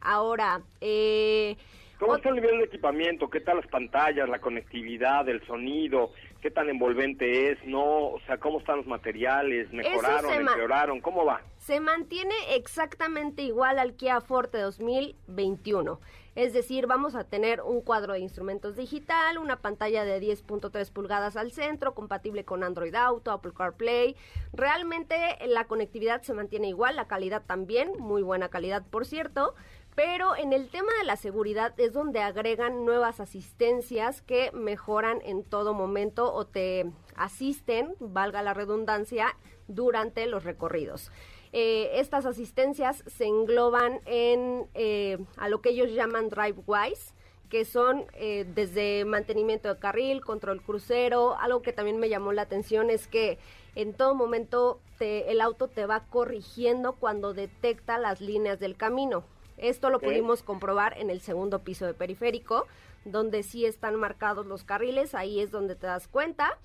[0.00, 1.56] Ahora, eh,
[1.98, 3.30] ¿Cómo está el nivel de equipamiento?
[3.30, 6.12] ¿Qué tal las pantallas, la conectividad, el sonido?
[6.40, 7.58] ¿Qué tan envolvente es?
[7.64, 8.08] ¿No?
[8.08, 9.72] O sea, ¿cómo están los materiales?
[9.72, 11.00] ¿Mejoraron, empeoraron?
[11.00, 11.40] ¿Cómo va?
[11.56, 16.00] Se mantiene exactamente igual al Kia Forte 2021.
[16.36, 21.34] Es decir, vamos a tener un cuadro de instrumentos digital, una pantalla de 10.3 pulgadas
[21.34, 24.16] al centro, compatible con Android Auto, Apple CarPlay.
[24.52, 29.54] Realmente la conectividad se mantiene igual, la calidad también, muy buena calidad por cierto.
[29.96, 35.42] Pero en el tema de la seguridad es donde agregan nuevas asistencias que mejoran en
[35.42, 36.84] todo momento o te
[37.16, 39.34] asisten, valga la redundancia,
[39.68, 41.10] durante los recorridos.
[41.52, 47.14] Eh, estas asistencias se engloban en eh, a lo que ellos llaman DriveWise,
[47.48, 51.38] que son eh, desde mantenimiento de carril, control crucero.
[51.38, 53.38] Algo que también me llamó la atención es que
[53.74, 59.24] en todo momento el auto te va corrigiendo cuando detecta las líneas del camino.
[59.56, 62.66] Esto lo pudimos comprobar en el segundo piso de periférico,
[63.04, 66.58] donde sí están marcados los carriles, ahí es donde te das cuenta.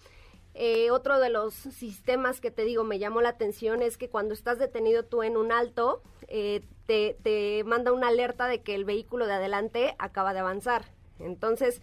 [0.53, 4.33] Eh, otro de los sistemas que te digo me llamó la atención es que cuando
[4.33, 8.83] estás detenido tú en un alto, eh, te, te manda una alerta de que el
[8.83, 10.85] vehículo de adelante acaba de avanzar.
[11.19, 11.81] Entonces,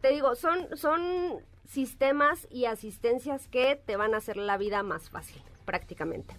[0.00, 5.08] te digo, son, son sistemas y asistencias que te van a hacer la vida más
[5.08, 6.34] fácil, prácticamente.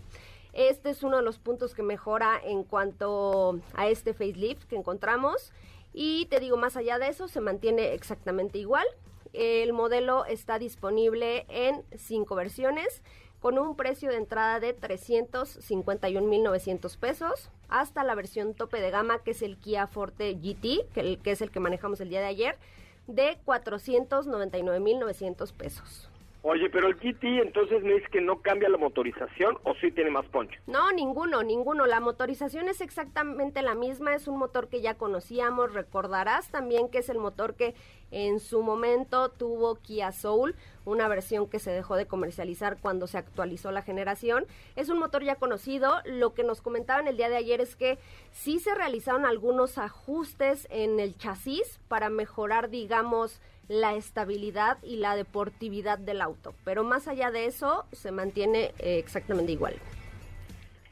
[0.53, 5.53] Este es uno de los puntos que mejora en cuanto a este facelift que encontramos.
[5.93, 8.85] Y te digo, más allá de eso, se mantiene exactamente igual.
[9.33, 13.01] El modelo está disponible en cinco versiones
[13.41, 19.31] con un precio de entrada de 351.900 pesos hasta la versión tope de gama que
[19.31, 22.59] es el Kia Forte GT, que, es el que manejamos el día de ayer,
[23.07, 26.10] de 499.900 pesos.
[26.43, 30.09] Oye, pero el GT entonces me dice que no cambia la motorización o sí tiene
[30.09, 30.59] más poncho.
[30.65, 31.85] No, ninguno, ninguno.
[31.85, 35.73] La motorización es exactamente la misma, es un motor que ya conocíamos.
[35.73, 37.75] Recordarás también que es el motor que
[38.11, 43.17] en su momento tuvo Kia Soul, una versión que se dejó de comercializar cuando se
[43.17, 44.45] actualizó la generación.
[44.75, 46.01] Es un motor ya conocido.
[46.05, 47.97] Lo que nos comentaban el día de ayer es que
[48.31, 55.15] sí se realizaron algunos ajustes en el chasis para mejorar, digamos, la estabilidad y la
[55.15, 56.53] deportividad del auto.
[56.65, 59.75] Pero más allá de eso, se mantiene eh, exactamente igual.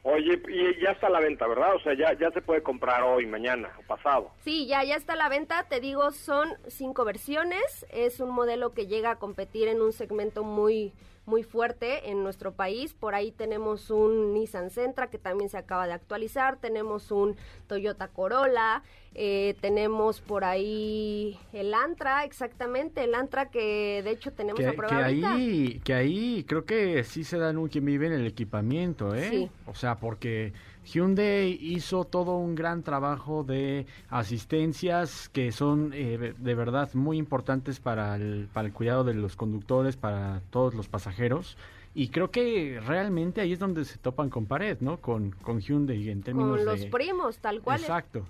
[0.02, 1.74] Oye, y ya está la venta, ¿verdad?
[1.74, 4.30] O sea, ya, ya se puede comprar hoy, mañana o pasado.
[4.44, 5.66] Sí, ya, ya está la venta.
[5.68, 7.86] Te digo, son cinco versiones.
[7.90, 10.94] Es un modelo que llega a competir en un segmento muy,
[11.26, 12.94] muy fuerte en nuestro país.
[12.94, 18.08] Por ahí tenemos un Nissan Sentra que también se acaba de actualizar, tenemos un Toyota
[18.08, 18.82] Corolla,
[19.14, 24.72] eh, tenemos por ahí el Antra, exactamente, el Antra que de hecho tenemos que, a
[24.72, 25.34] prueba que ahorita.
[25.34, 29.28] ahí, que ahí creo que sí se dan un quien vive en el equipamiento, ¿eh?
[29.30, 29.50] Sí.
[29.66, 30.52] O sea, porque
[30.92, 37.80] Hyundai hizo todo un gran trabajo de asistencias que son eh, de verdad muy importantes
[37.80, 41.56] para el, para el cuidado de los conductores, para todos los pasajeros.
[41.94, 44.98] Y creo que realmente ahí es donde se topan con pared, ¿no?
[44.98, 46.86] Con, con Hyundai en términos Con los de...
[46.86, 47.80] primos, tal cual.
[47.80, 48.24] Exacto.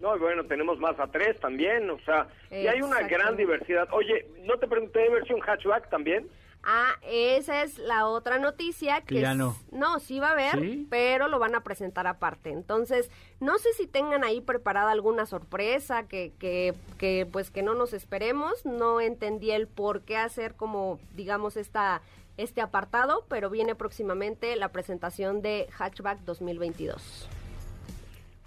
[0.00, 3.88] No, y bueno, tenemos más a tres también, o sea, y hay una gran diversidad.
[3.90, 6.28] Oye, ¿no te pregunté de versión hatchback también?
[6.62, 9.56] Ah, esa es la otra noticia que Que ya no.
[9.70, 10.86] no, sí va a haber, ¿Sí?
[10.90, 12.50] pero lo van a presentar aparte.
[12.50, 17.74] Entonces, no sé si tengan ahí preparada alguna sorpresa que, que, que pues que no
[17.74, 18.66] nos esperemos.
[18.66, 22.02] No entendí el por qué hacer como, digamos, esta
[22.36, 27.28] este apartado, pero viene próximamente la presentación de Hatchback 2022.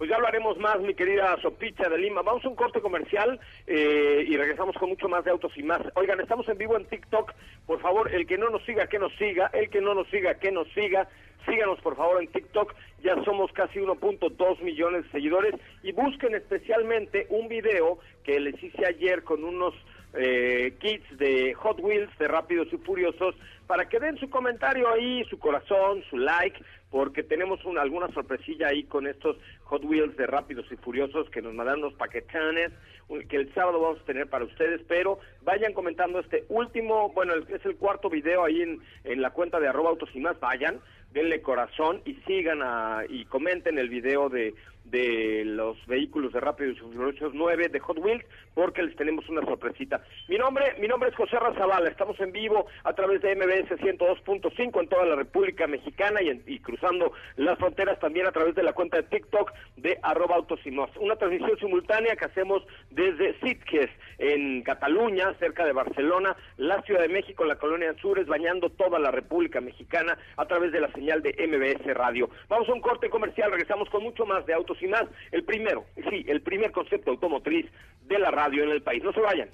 [0.01, 2.23] Pues ya hablaremos más, mi querida Sopicha de Lima.
[2.23, 5.79] Vamos a un corte comercial eh, y regresamos con mucho más de autos y más.
[5.93, 7.31] Oigan, estamos en vivo en TikTok.
[7.67, 9.51] Por favor, el que no nos siga, que nos siga.
[9.53, 11.07] El que no nos siga, que nos siga.
[11.45, 12.73] Síganos, por favor, en TikTok.
[13.03, 15.53] Ya somos casi 1.2 millones de seguidores.
[15.83, 19.75] Y busquen especialmente un video que les hice ayer con unos
[20.15, 23.35] eh, kits de Hot Wheels, de Rápidos y Furiosos,
[23.67, 26.59] para que den su comentario ahí, su corazón, su like,
[26.91, 31.41] porque tenemos una, alguna sorpresilla ahí con estos Hot Wheels de Rápidos y Furiosos que
[31.41, 32.71] nos mandan unos paquetones
[33.07, 37.33] un- que el sábado vamos a tener para ustedes, pero vayan comentando este último, bueno,
[37.33, 40.39] el- es el cuarto video ahí en, en la cuenta de arroba autos y más,
[40.39, 40.79] vayan,
[41.11, 44.53] denle corazón y sigan a, y comenten el video de,
[44.85, 49.41] de los vehículos de Rápidos y Furiosos 9 de Hot Wheels, porque les tenemos una
[49.41, 50.03] sorpresita.
[50.27, 54.81] Mi nombre, mi nombre es José Razabala, estamos en vivo a través de MBS 102.5
[54.81, 58.97] en toda la República Mexicana y, cruzando las fronteras también a través de la cuenta
[58.97, 60.89] de TikTok de arroba autos y más.
[60.99, 67.09] Una transmisión simultánea que hacemos desde Sitges en Cataluña, cerca de Barcelona, la Ciudad de
[67.09, 71.35] México, la Colonia Azures, bañando toda la República Mexicana a través de la señal de
[71.47, 72.29] MBS Radio.
[72.49, 75.03] Vamos a un corte comercial, regresamos con mucho más de autos y más.
[75.31, 77.65] El primero, sí, el primer concepto automotriz
[78.07, 79.03] de la radio en el país.
[79.03, 79.49] No se vayan.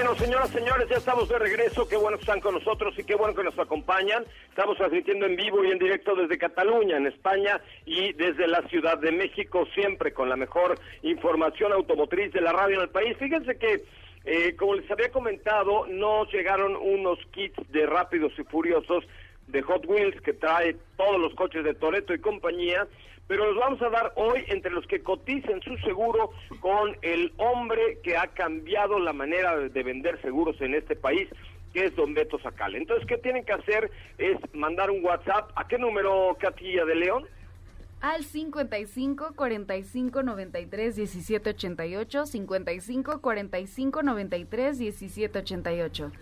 [0.00, 1.88] Bueno, señoras, señores, ya estamos de regreso.
[1.88, 4.24] Qué bueno que están con nosotros y qué bueno que nos acompañan.
[4.48, 8.96] Estamos transmitiendo en vivo y en directo desde Cataluña, en España, y desde la Ciudad
[8.98, 13.16] de México, siempre con la mejor información automotriz de la radio en el país.
[13.18, 13.82] Fíjense que,
[14.24, 19.04] eh, como les había comentado, nos llegaron unos kits de rápidos y furiosos
[19.48, 22.86] de Hot Wheels que trae todos los coches de Toreto y compañía,
[23.28, 27.98] pero los vamos a dar hoy entre los que coticen su seguro con el hombre
[28.02, 31.28] que ha cambiado la manera de de vender seguros en este país,
[31.72, 32.74] que es Don Beto Sacal.
[32.74, 33.90] Entonces, ¿qué tienen que hacer?
[34.18, 35.50] Es mandar un WhatsApp.
[35.54, 37.26] ¿A qué número, Catilla de León?
[38.00, 46.12] Al 55 45 93 17 88, 55 45 93 17 88.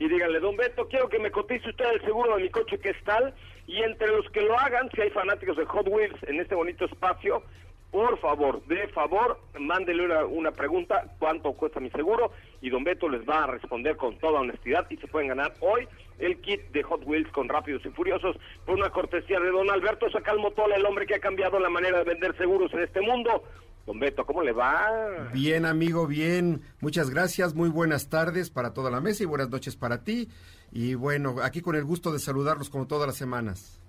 [0.00, 2.90] y díganle, don Beto, quiero que me cotice usted el seguro de mi coche que
[2.90, 3.34] es tal,
[3.68, 6.86] y entre los que lo hagan, si hay fanáticos de Hot Wheels en este bonito
[6.86, 7.42] espacio,
[7.90, 12.32] por favor, de favor, mándele una, una, pregunta, ¿cuánto cuesta mi seguro?
[12.62, 15.86] Y Don Beto les va a responder con toda honestidad y se pueden ganar hoy
[16.18, 20.10] el kit de Hot Wheels con Rápidos y Furiosos por una cortesía de Don Alberto
[20.10, 23.44] Sacalmotola, el hombre que ha cambiado la manera de vender seguros en este mundo.
[23.86, 25.30] Don Beto, ¿cómo le va?
[25.32, 26.62] Bien, amigo, bien.
[26.80, 27.54] Muchas gracias.
[27.54, 30.28] Muy buenas tardes para toda la mesa y buenas noches para ti.
[30.72, 33.80] Y bueno, aquí con el gusto de saludarlos como todas las semanas.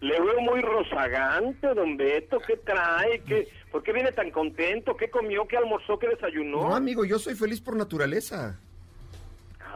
[0.00, 2.38] Le veo muy rozagante, don Beto.
[2.46, 3.20] ¿Qué trae?
[3.20, 4.96] ¿Qué, ¿Por qué viene tan contento?
[4.96, 5.46] ¿Qué comió?
[5.48, 5.98] ¿Qué almorzó?
[5.98, 6.68] ¿Qué desayunó?
[6.68, 8.60] No, amigo, yo soy feliz por naturaleza.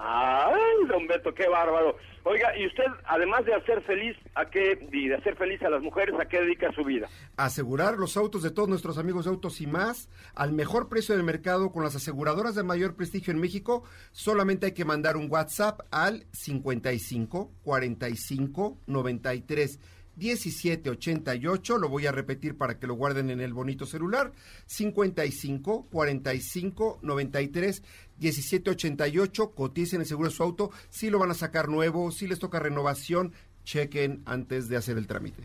[0.03, 1.97] Ay, don Beto, qué bárbaro.
[2.25, 5.83] Oiga, y usted, además de hacer feliz a qué, y de hacer feliz a las
[5.83, 7.07] mujeres, ¿a qué dedica su vida?
[7.37, 11.25] Asegurar los autos de todos nuestros amigos de Autos y más al mejor precio del
[11.25, 13.85] mercado con las aseguradoras de mayor prestigio en México.
[14.13, 19.81] Solamente hay que mandar un WhatsApp al 55 45 93
[20.21, 24.33] 1788, lo voy a repetir para que lo guarden en el bonito celular,
[24.67, 27.83] 55 45 93
[28.21, 32.39] 1788, coticen el seguro de su auto, si lo van a sacar nuevo, si les
[32.39, 33.33] toca renovación,
[33.65, 35.43] chequen antes de hacer el trámite.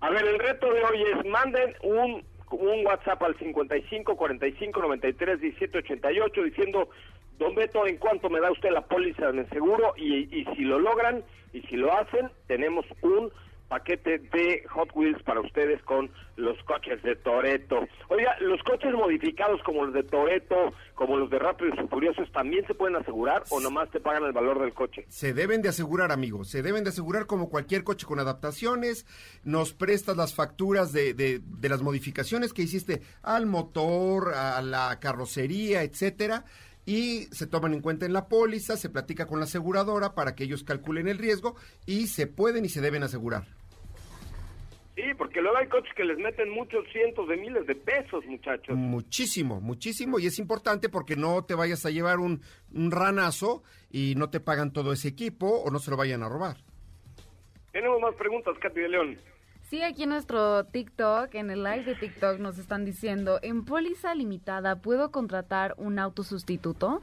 [0.00, 5.40] A ver, el reto de hoy es manden un, un WhatsApp al 55 45 93
[5.40, 6.88] 1788 diciendo
[7.38, 9.94] Don Beto, ¿en cuánto me da usted la póliza el seguro?
[9.96, 13.30] Y si lo logran y si lo hacen, tenemos un
[13.68, 17.86] paquete de Hot Wheels para ustedes con los coches de Toreto.
[18.08, 22.66] Oiga, los coches modificados como los de Toreto, como los de Rápidos y Furiosos, ¿también
[22.66, 25.04] se pueden asegurar o nomás te pagan el valor del coche?
[25.08, 29.06] Se deben de asegurar, amigos, se deben de asegurar como cualquier coche con adaptaciones,
[29.44, 34.98] nos prestas las facturas de, de, de las modificaciones que hiciste al motor, a la
[35.00, 36.44] carrocería, etcétera
[36.88, 40.44] y se toman en cuenta en la póliza, se platica con la aseguradora para que
[40.44, 41.54] ellos calculen el riesgo
[41.84, 43.57] y se pueden y se deben asegurar.
[44.98, 48.76] Sí, porque luego hay coches que les meten muchos cientos de miles de pesos, muchachos.
[48.76, 52.42] Muchísimo, muchísimo, y es importante porque no te vayas a llevar un,
[52.74, 56.28] un ranazo y no te pagan todo ese equipo o no se lo vayan a
[56.28, 56.56] robar.
[57.70, 59.18] Tenemos más preguntas, Katy de León.
[59.70, 64.16] Sí, aquí en nuestro TikTok, en el live de TikTok, nos están diciendo, en póliza
[64.16, 67.02] limitada, ¿puedo contratar un autosustituto?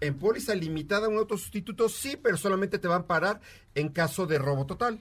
[0.00, 3.40] En póliza limitada, un autosustituto sí, pero solamente te van a parar
[3.76, 4.98] en caso de robo total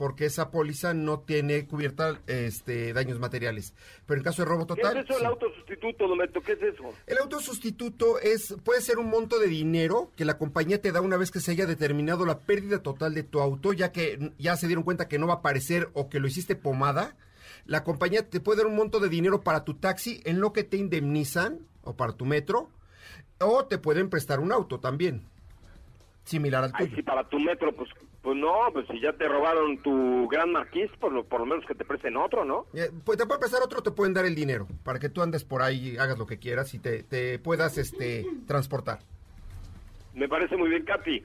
[0.00, 3.74] porque esa póliza no tiene cubierta este, daños materiales.
[4.06, 4.94] Pero en caso de robo total...
[4.94, 5.20] ¿Qué es eso sí.
[5.20, 6.40] el autosustituto, Dometo?
[6.40, 6.94] ¿Qué es eso?
[7.06, 11.18] El autosustituto es, puede ser un monto de dinero que la compañía te da una
[11.18, 14.68] vez que se haya determinado la pérdida total de tu auto, ya que ya se
[14.68, 17.14] dieron cuenta que no va a aparecer o que lo hiciste pomada.
[17.66, 20.64] La compañía te puede dar un monto de dinero para tu taxi en lo que
[20.64, 22.70] te indemnizan o para tu metro,
[23.38, 25.28] o te pueden prestar un auto también,
[26.24, 26.88] similar al tuyo.
[26.90, 27.90] Ay, si para tu metro, pues
[28.22, 31.64] pues no, pues si ya te robaron tu gran marquís, por lo, por lo menos
[31.66, 32.66] que te presten otro, ¿no?
[32.74, 35.44] Eh, pues te pueden prestar otro, te pueden dar el dinero para que tú andes
[35.44, 38.98] por ahí, hagas lo que quieras y te, te puedas este transportar.
[40.14, 41.22] Me parece muy bien, Katy.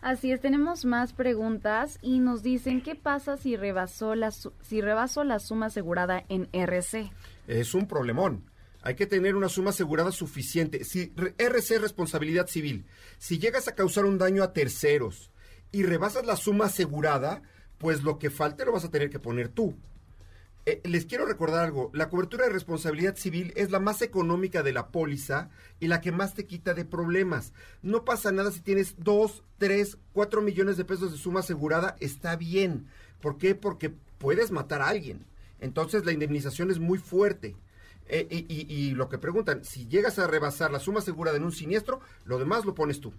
[0.00, 5.24] Así es, tenemos más preguntas y nos dicen qué pasa si rebasó la si rebasó
[5.24, 7.10] la suma asegurada en RC.
[7.46, 8.44] Es un problemón.
[8.82, 10.84] Hay que tener una suma asegurada suficiente.
[10.84, 12.84] Si RC es responsabilidad civil,
[13.16, 15.30] si llegas a causar un daño a terceros,
[15.74, 17.42] y rebasas la suma asegurada,
[17.78, 19.74] pues lo que falte lo vas a tener que poner tú.
[20.66, 24.72] Eh, les quiero recordar algo, la cobertura de responsabilidad civil es la más económica de
[24.72, 25.50] la póliza
[25.80, 27.52] y la que más te quita de problemas.
[27.82, 32.36] No pasa nada si tienes 2, 3, 4 millones de pesos de suma asegurada, está
[32.36, 32.86] bien.
[33.20, 33.56] ¿Por qué?
[33.56, 35.26] Porque puedes matar a alguien.
[35.60, 37.56] Entonces la indemnización es muy fuerte.
[38.06, 41.44] Eh, y, y, y lo que preguntan, si llegas a rebasar la suma asegurada en
[41.44, 43.12] un siniestro, lo demás lo pones tú.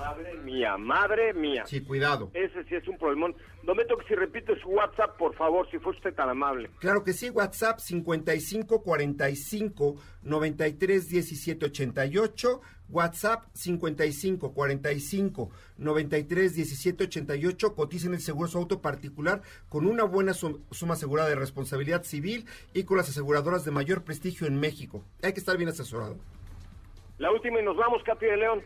[0.00, 1.64] Madre mía, madre mía.
[1.66, 2.30] Sí, cuidado.
[2.32, 3.36] Ese sí es un problemón.
[3.62, 6.70] Dometo, que si repite su WhatsApp, por favor, si fue usted tan amable.
[6.78, 12.60] Claro que sí, WhatsApp 55 45 93 17 88.
[12.88, 17.74] WhatsApp 55 45 93 17 88.
[17.74, 22.84] Coticen el seguro su auto particular con una buena suma asegurada de responsabilidad civil y
[22.84, 25.04] con las aseguradoras de mayor prestigio en México.
[25.22, 26.16] Hay que estar bien asesorado.
[27.18, 28.62] La última y nos vamos, Katy de León.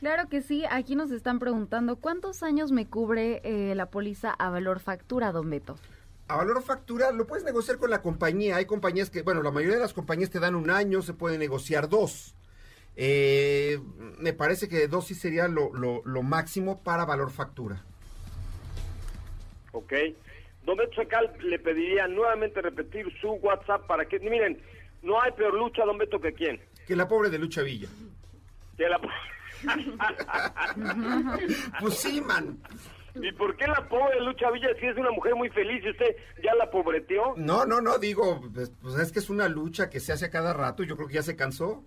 [0.00, 4.48] Claro que sí, aquí nos están preguntando cuántos años me cubre eh, la póliza a
[4.48, 5.76] valor factura, don Beto.
[6.26, 8.56] A valor factura lo puedes negociar con la compañía.
[8.56, 11.36] Hay compañías que, bueno, la mayoría de las compañías te dan un año, se puede
[11.36, 12.34] negociar dos.
[12.96, 13.78] Eh,
[14.16, 17.84] me parece que dos sí sería lo, lo, lo máximo para valor factura.
[19.72, 19.92] Ok.
[20.64, 24.62] Don Beto Secal le pediría nuevamente repetir su WhatsApp para que, miren,
[25.02, 26.58] no hay peor lucha, don Beto, que quién.
[26.86, 27.88] Que la pobre de Lucha Villa.
[28.78, 28.98] Que la
[31.80, 32.58] pues sí, man.
[33.14, 36.16] ¿Y por qué la pobre Lucha Villa si es una mujer muy feliz y usted
[36.42, 37.34] ya la pobreteó?
[37.36, 40.30] No, no, no, digo, pues, pues es que es una lucha que se hace a
[40.30, 41.84] cada rato y yo creo que ya se cansó.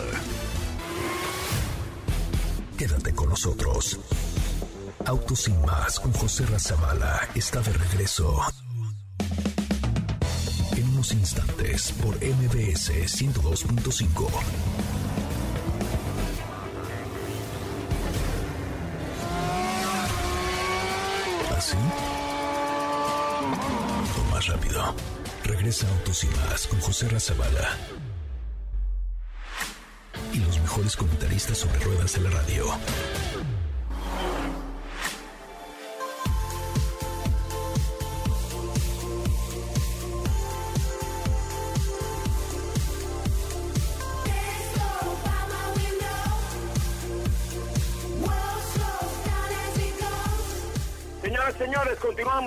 [2.77, 3.99] Quédate con nosotros.
[5.05, 8.41] Autos sin más con José Razabala está de regreso.
[10.75, 14.29] En unos instantes por MBS 102.5.
[21.57, 21.77] ¿Así?
[24.19, 25.22] O más rápido.
[25.43, 27.77] Regresa Autos y más con José Razabala.
[30.31, 32.65] Y los mejores comentaristas sobre ruedas de la radio.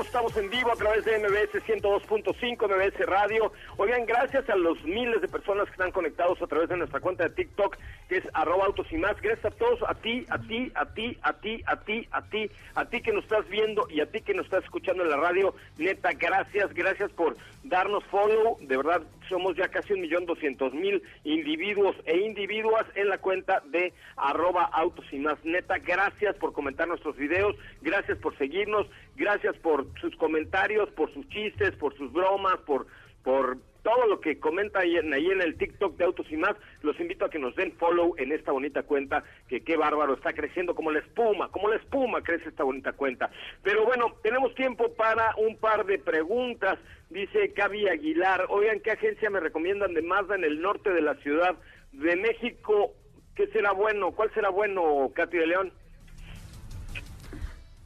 [0.05, 3.53] Estamos en vivo a través de MBS 102.5, MBS Radio.
[3.79, 7.25] Oigan, gracias a los miles de personas que están conectados a través de nuestra cuenta
[7.25, 7.77] de TikTok,
[8.09, 9.21] que es arroba autos y más.
[9.21, 12.51] Gracias a todos, a ti, a ti, a ti, a ti, a ti, a ti,
[12.75, 15.17] a ti que nos estás viendo y a ti que nos estás escuchando en la
[15.17, 15.55] radio.
[15.79, 18.59] Neta, gracias, gracias por darnos follow.
[18.61, 23.63] De verdad, somos ya casi un millón doscientos mil individuos e individuas en la cuenta
[23.67, 25.43] de arroba autos y más.
[25.45, 28.87] Neta, gracias por comentar nuestros videos, gracias por seguirnos,
[29.17, 32.87] gracias por sus comentarios, por sus chistes, por sus bromas, por,
[33.23, 36.57] por todo lo que comenta ahí en, ahí en el TikTok de Autos y más.
[36.83, 40.33] Los invito a que nos den follow en esta bonita cuenta, que qué bárbaro, está
[40.33, 43.31] creciendo como la espuma, como la espuma crece esta bonita cuenta.
[43.63, 46.81] Pero bueno, tenemos tiempo para un par de preguntas.
[47.11, 51.15] Dice Cavi Aguilar, oigan, ¿qué agencia me recomiendan de Mazda en el norte de la
[51.17, 51.55] Ciudad
[51.93, 52.93] de México?
[53.37, 54.11] ¿Qué será bueno?
[54.13, 55.73] ¿Cuál será bueno, Katy de León?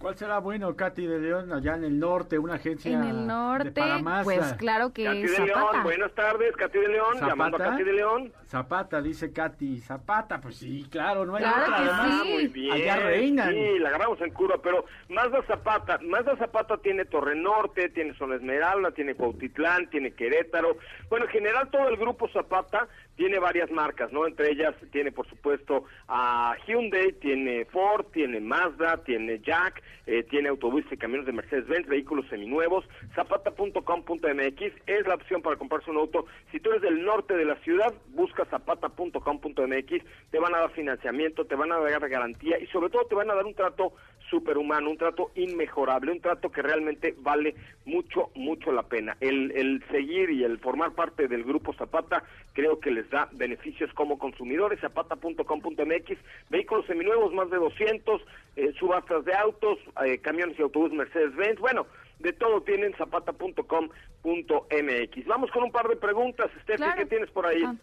[0.01, 3.23] ¿Cuál será bueno, Katy de León, allá en el norte, una agencia En el de
[3.27, 4.25] norte, Mazda?
[4.25, 5.45] pues claro que Katy de Zapata.
[5.73, 7.71] León, buenas tardes, Katy de León, llamando a ¿Zapata?
[7.73, 8.33] Katy de León.
[8.47, 9.79] Zapata, dice Katy.
[9.81, 11.77] Zapata, pues sí, claro, no hay Claro otra.
[11.77, 12.23] que además.
[12.23, 12.33] sí.
[12.33, 12.73] Muy bien.
[12.73, 13.51] Allá reinan.
[13.53, 18.37] Sí, la agarramos en curva, pero Mazda Zapata, Mazda Zapata tiene Torre Norte, tiene Zona
[18.37, 20.79] Esmeralda, tiene Cuautitlán, tiene Querétaro.
[21.11, 22.89] Bueno, en general todo el grupo Zapata
[23.21, 24.27] tiene varias marcas, ¿no?
[24.27, 30.49] Entre ellas tiene, por supuesto, a Hyundai, tiene Ford, tiene Mazda, tiene Jack, eh, tiene
[30.49, 32.87] autobuses y camiones de Mercedes-Benz, vehículos seminuevos.
[33.15, 36.25] Zapata.com.mx es la opción para comprarse un auto.
[36.51, 41.45] Si tú eres del norte de la ciudad, busca zapata.com.mx, te van a dar financiamiento,
[41.45, 43.93] te van a dar garantía y sobre todo te van a dar un trato
[44.31, 47.55] superhumano, un trato inmejorable, un trato que realmente vale
[47.85, 49.17] mucho, mucho la pena.
[49.21, 53.93] El, el seguir y el formar parte del grupo Zapata creo que les da beneficios
[53.95, 58.23] como consumidores, zapata.com.mx, vehículos seminuevos, más de 200,
[58.57, 61.87] eh, subastas de autos, eh, camiones y autobús Mercedes-Benz, bueno,
[62.21, 65.27] de todo tienen zapata.com.mx.
[65.27, 66.95] Vamos con un par de preguntas, Steffi, Claro.
[66.97, 67.63] ¿qué tienes por ahí?
[67.65, 67.75] Ah.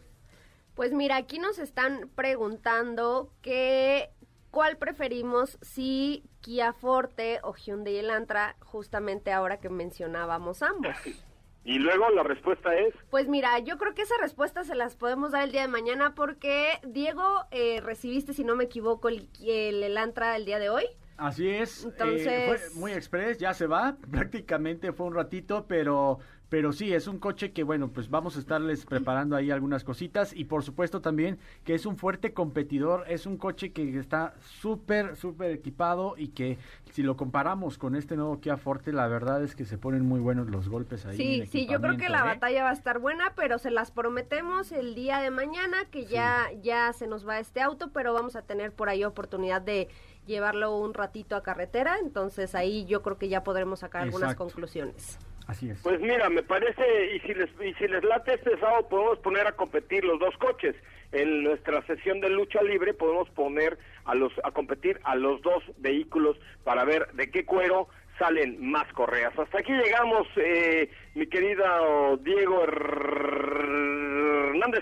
[0.75, 4.09] Pues mira, aquí nos están preguntando que
[4.51, 10.95] cuál preferimos, si Kia Forte o Hyundai Elantra, justamente ahora que mencionábamos ambos.
[11.67, 12.93] Y luego la respuesta es...
[13.11, 16.15] Pues mira, yo creo que esa respuesta se las podemos dar el día de mañana
[16.15, 20.85] porque Diego, eh, recibiste, si no me equivoco, el, el Elantra el día de hoy.
[21.17, 21.83] Así es.
[21.83, 23.97] Entonces- eh, fue muy express, ya se va.
[24.11, 26.19] Prácticamente fue un ratito, pero
[26.49, 30.33] Pero sí, es un coche que, bueno, pues vamos a estarles preparando ahí algunas cositas
[30.33, 35.17] y por supuesto también que es un fuerte competidor, es un coche que está súper,
[35.17, 36.57] súper equipado y que
[36.93, 40.21] si lo comparamos con este nuevo Kia Forte, la verdad es que se ponen muy
[40.21, 41.17] buenos los golpes ahí.
[41.17, 42.35] Sí, sí, yo creo que la ¿eh?
[42.35, 46.47] batalla va a estar buena, pero se las prometemos el día de mañana que ya,
[46.61, 49.89] ya se nos va este auto, pero vamos a tener por ahí oportunidad de
[50.25, 55.19] llevarlo un ratito a carretera, entonces ahí yo creo que ya podremos sacar algunas conclusiones.
[55.47, 55.81] Así es.
[55.81, 59.47] Pues mira, me parece, y si les, y si les late este sábado, podemos poner
[59.47, 60.75] a competir los dos coches.
[61.13, 65.63] En nuestra sesión de lucha libre podemos poner a los a competir a los dos
[65.77, 67.87] vehículos para ver de qué cuero
[68.19, 69.31] salen más correas.
[69.39, 71.79] Hasta aquí llegamos, eh, mi querida
[72.19, 74.03] Diego Hernández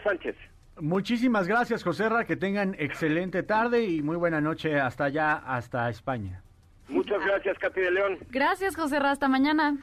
[0.04, 0.36] Sánchez.
[0.80, 5.88] Muchísimas gracias, José Ra, que tengan excelente tarde y muy buena noche hasta allá, hasta
[5.90, 6.42] España.
[6.88, 8.18] Muchas gracias, Katy de León.
[8.30, 9.12] Gracias, José Ra.
[9.12, 9.78] Hasta mañana.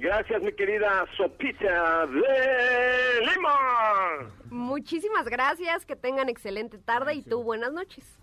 [0.00, 4.32] Gracias, mi querida Sopita de Lima.
[4.46, 8.18] Muchísimas gracias, que tengan excelente tarde y tú buenas noches.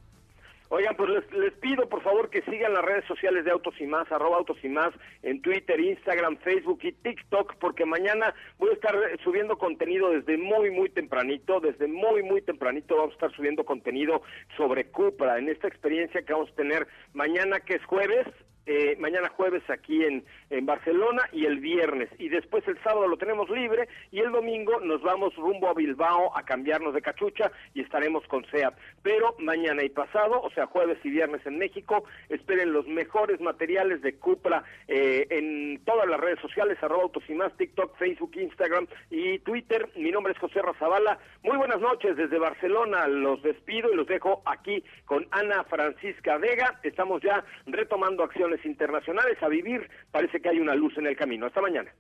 [0.70, 3.86] Oigan, pues les, les pido por favor que sigan las redes sociales de Autos y
[3.86, 8.74] Más, arroba Autos y Más, en Twitter, Instagram, Facebook y TikTok, porque mañana voy a
[8.74, 13.64] estar subiendo contenido desde muy, muy tempranito, desde muy, muy tempranito vamos a estar subiendo
[13.66, 14.24] contenido
[14.58, 18.26] sobre Cupra, en esta experiencia que vamos a tener mañana, que es jueves,
[18.68, 22.10] eh, mañana jueves aquí en, en Barcelona y el viernes.
[22.20, 26.38] Y después el sábado lo tenemos libre y el domingo nos vamos rumbo a Bilbao
[26.38, 28.74] a cambiarnos de cachucha y estaremos con SEAT.
[29.02, 34.02] Pero mañana y pasado, o sea, jueves y viernes en México, esperen los mejores materiales
[34.02, 38.88] de Cupra eh, en todas las redes sociales, arroba autos y más, TikTok, Facebook, Instagram
[39.10, 39.90] y Twitter.
[39.96, 41.20] Mi nombre es José Razabala.
[41.44, 43.08] Muy buenas noches desde Barcelona.
[43.08, 46.80] Los despido y los dejo aquí con Ana Francisca Vega.
[46.84, 49.90] Estamos ya retomando acciones internacionales a vivir.
[50.12, 51.46] Parece que hay una luz en el camino.
[51.46, 51.92] Hasta mañana.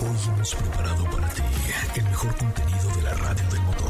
[0.00, 1.42] Hoy hemos preparado para ti
[1.96, 3.88] el mejor contenido de la radio del motor.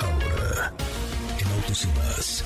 [0.00, 0.72] Ahora,
[1.40, 2.44] en Autos y más,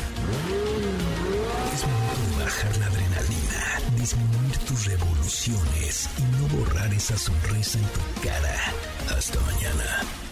[1.74, 7.84] es momento de bajar la adrenalina, disminuir tus revoluciones y no borrar esa sonrisa en
[7.86, 8.56] tu cara.
[9.16, 10.29] Hasta mañana.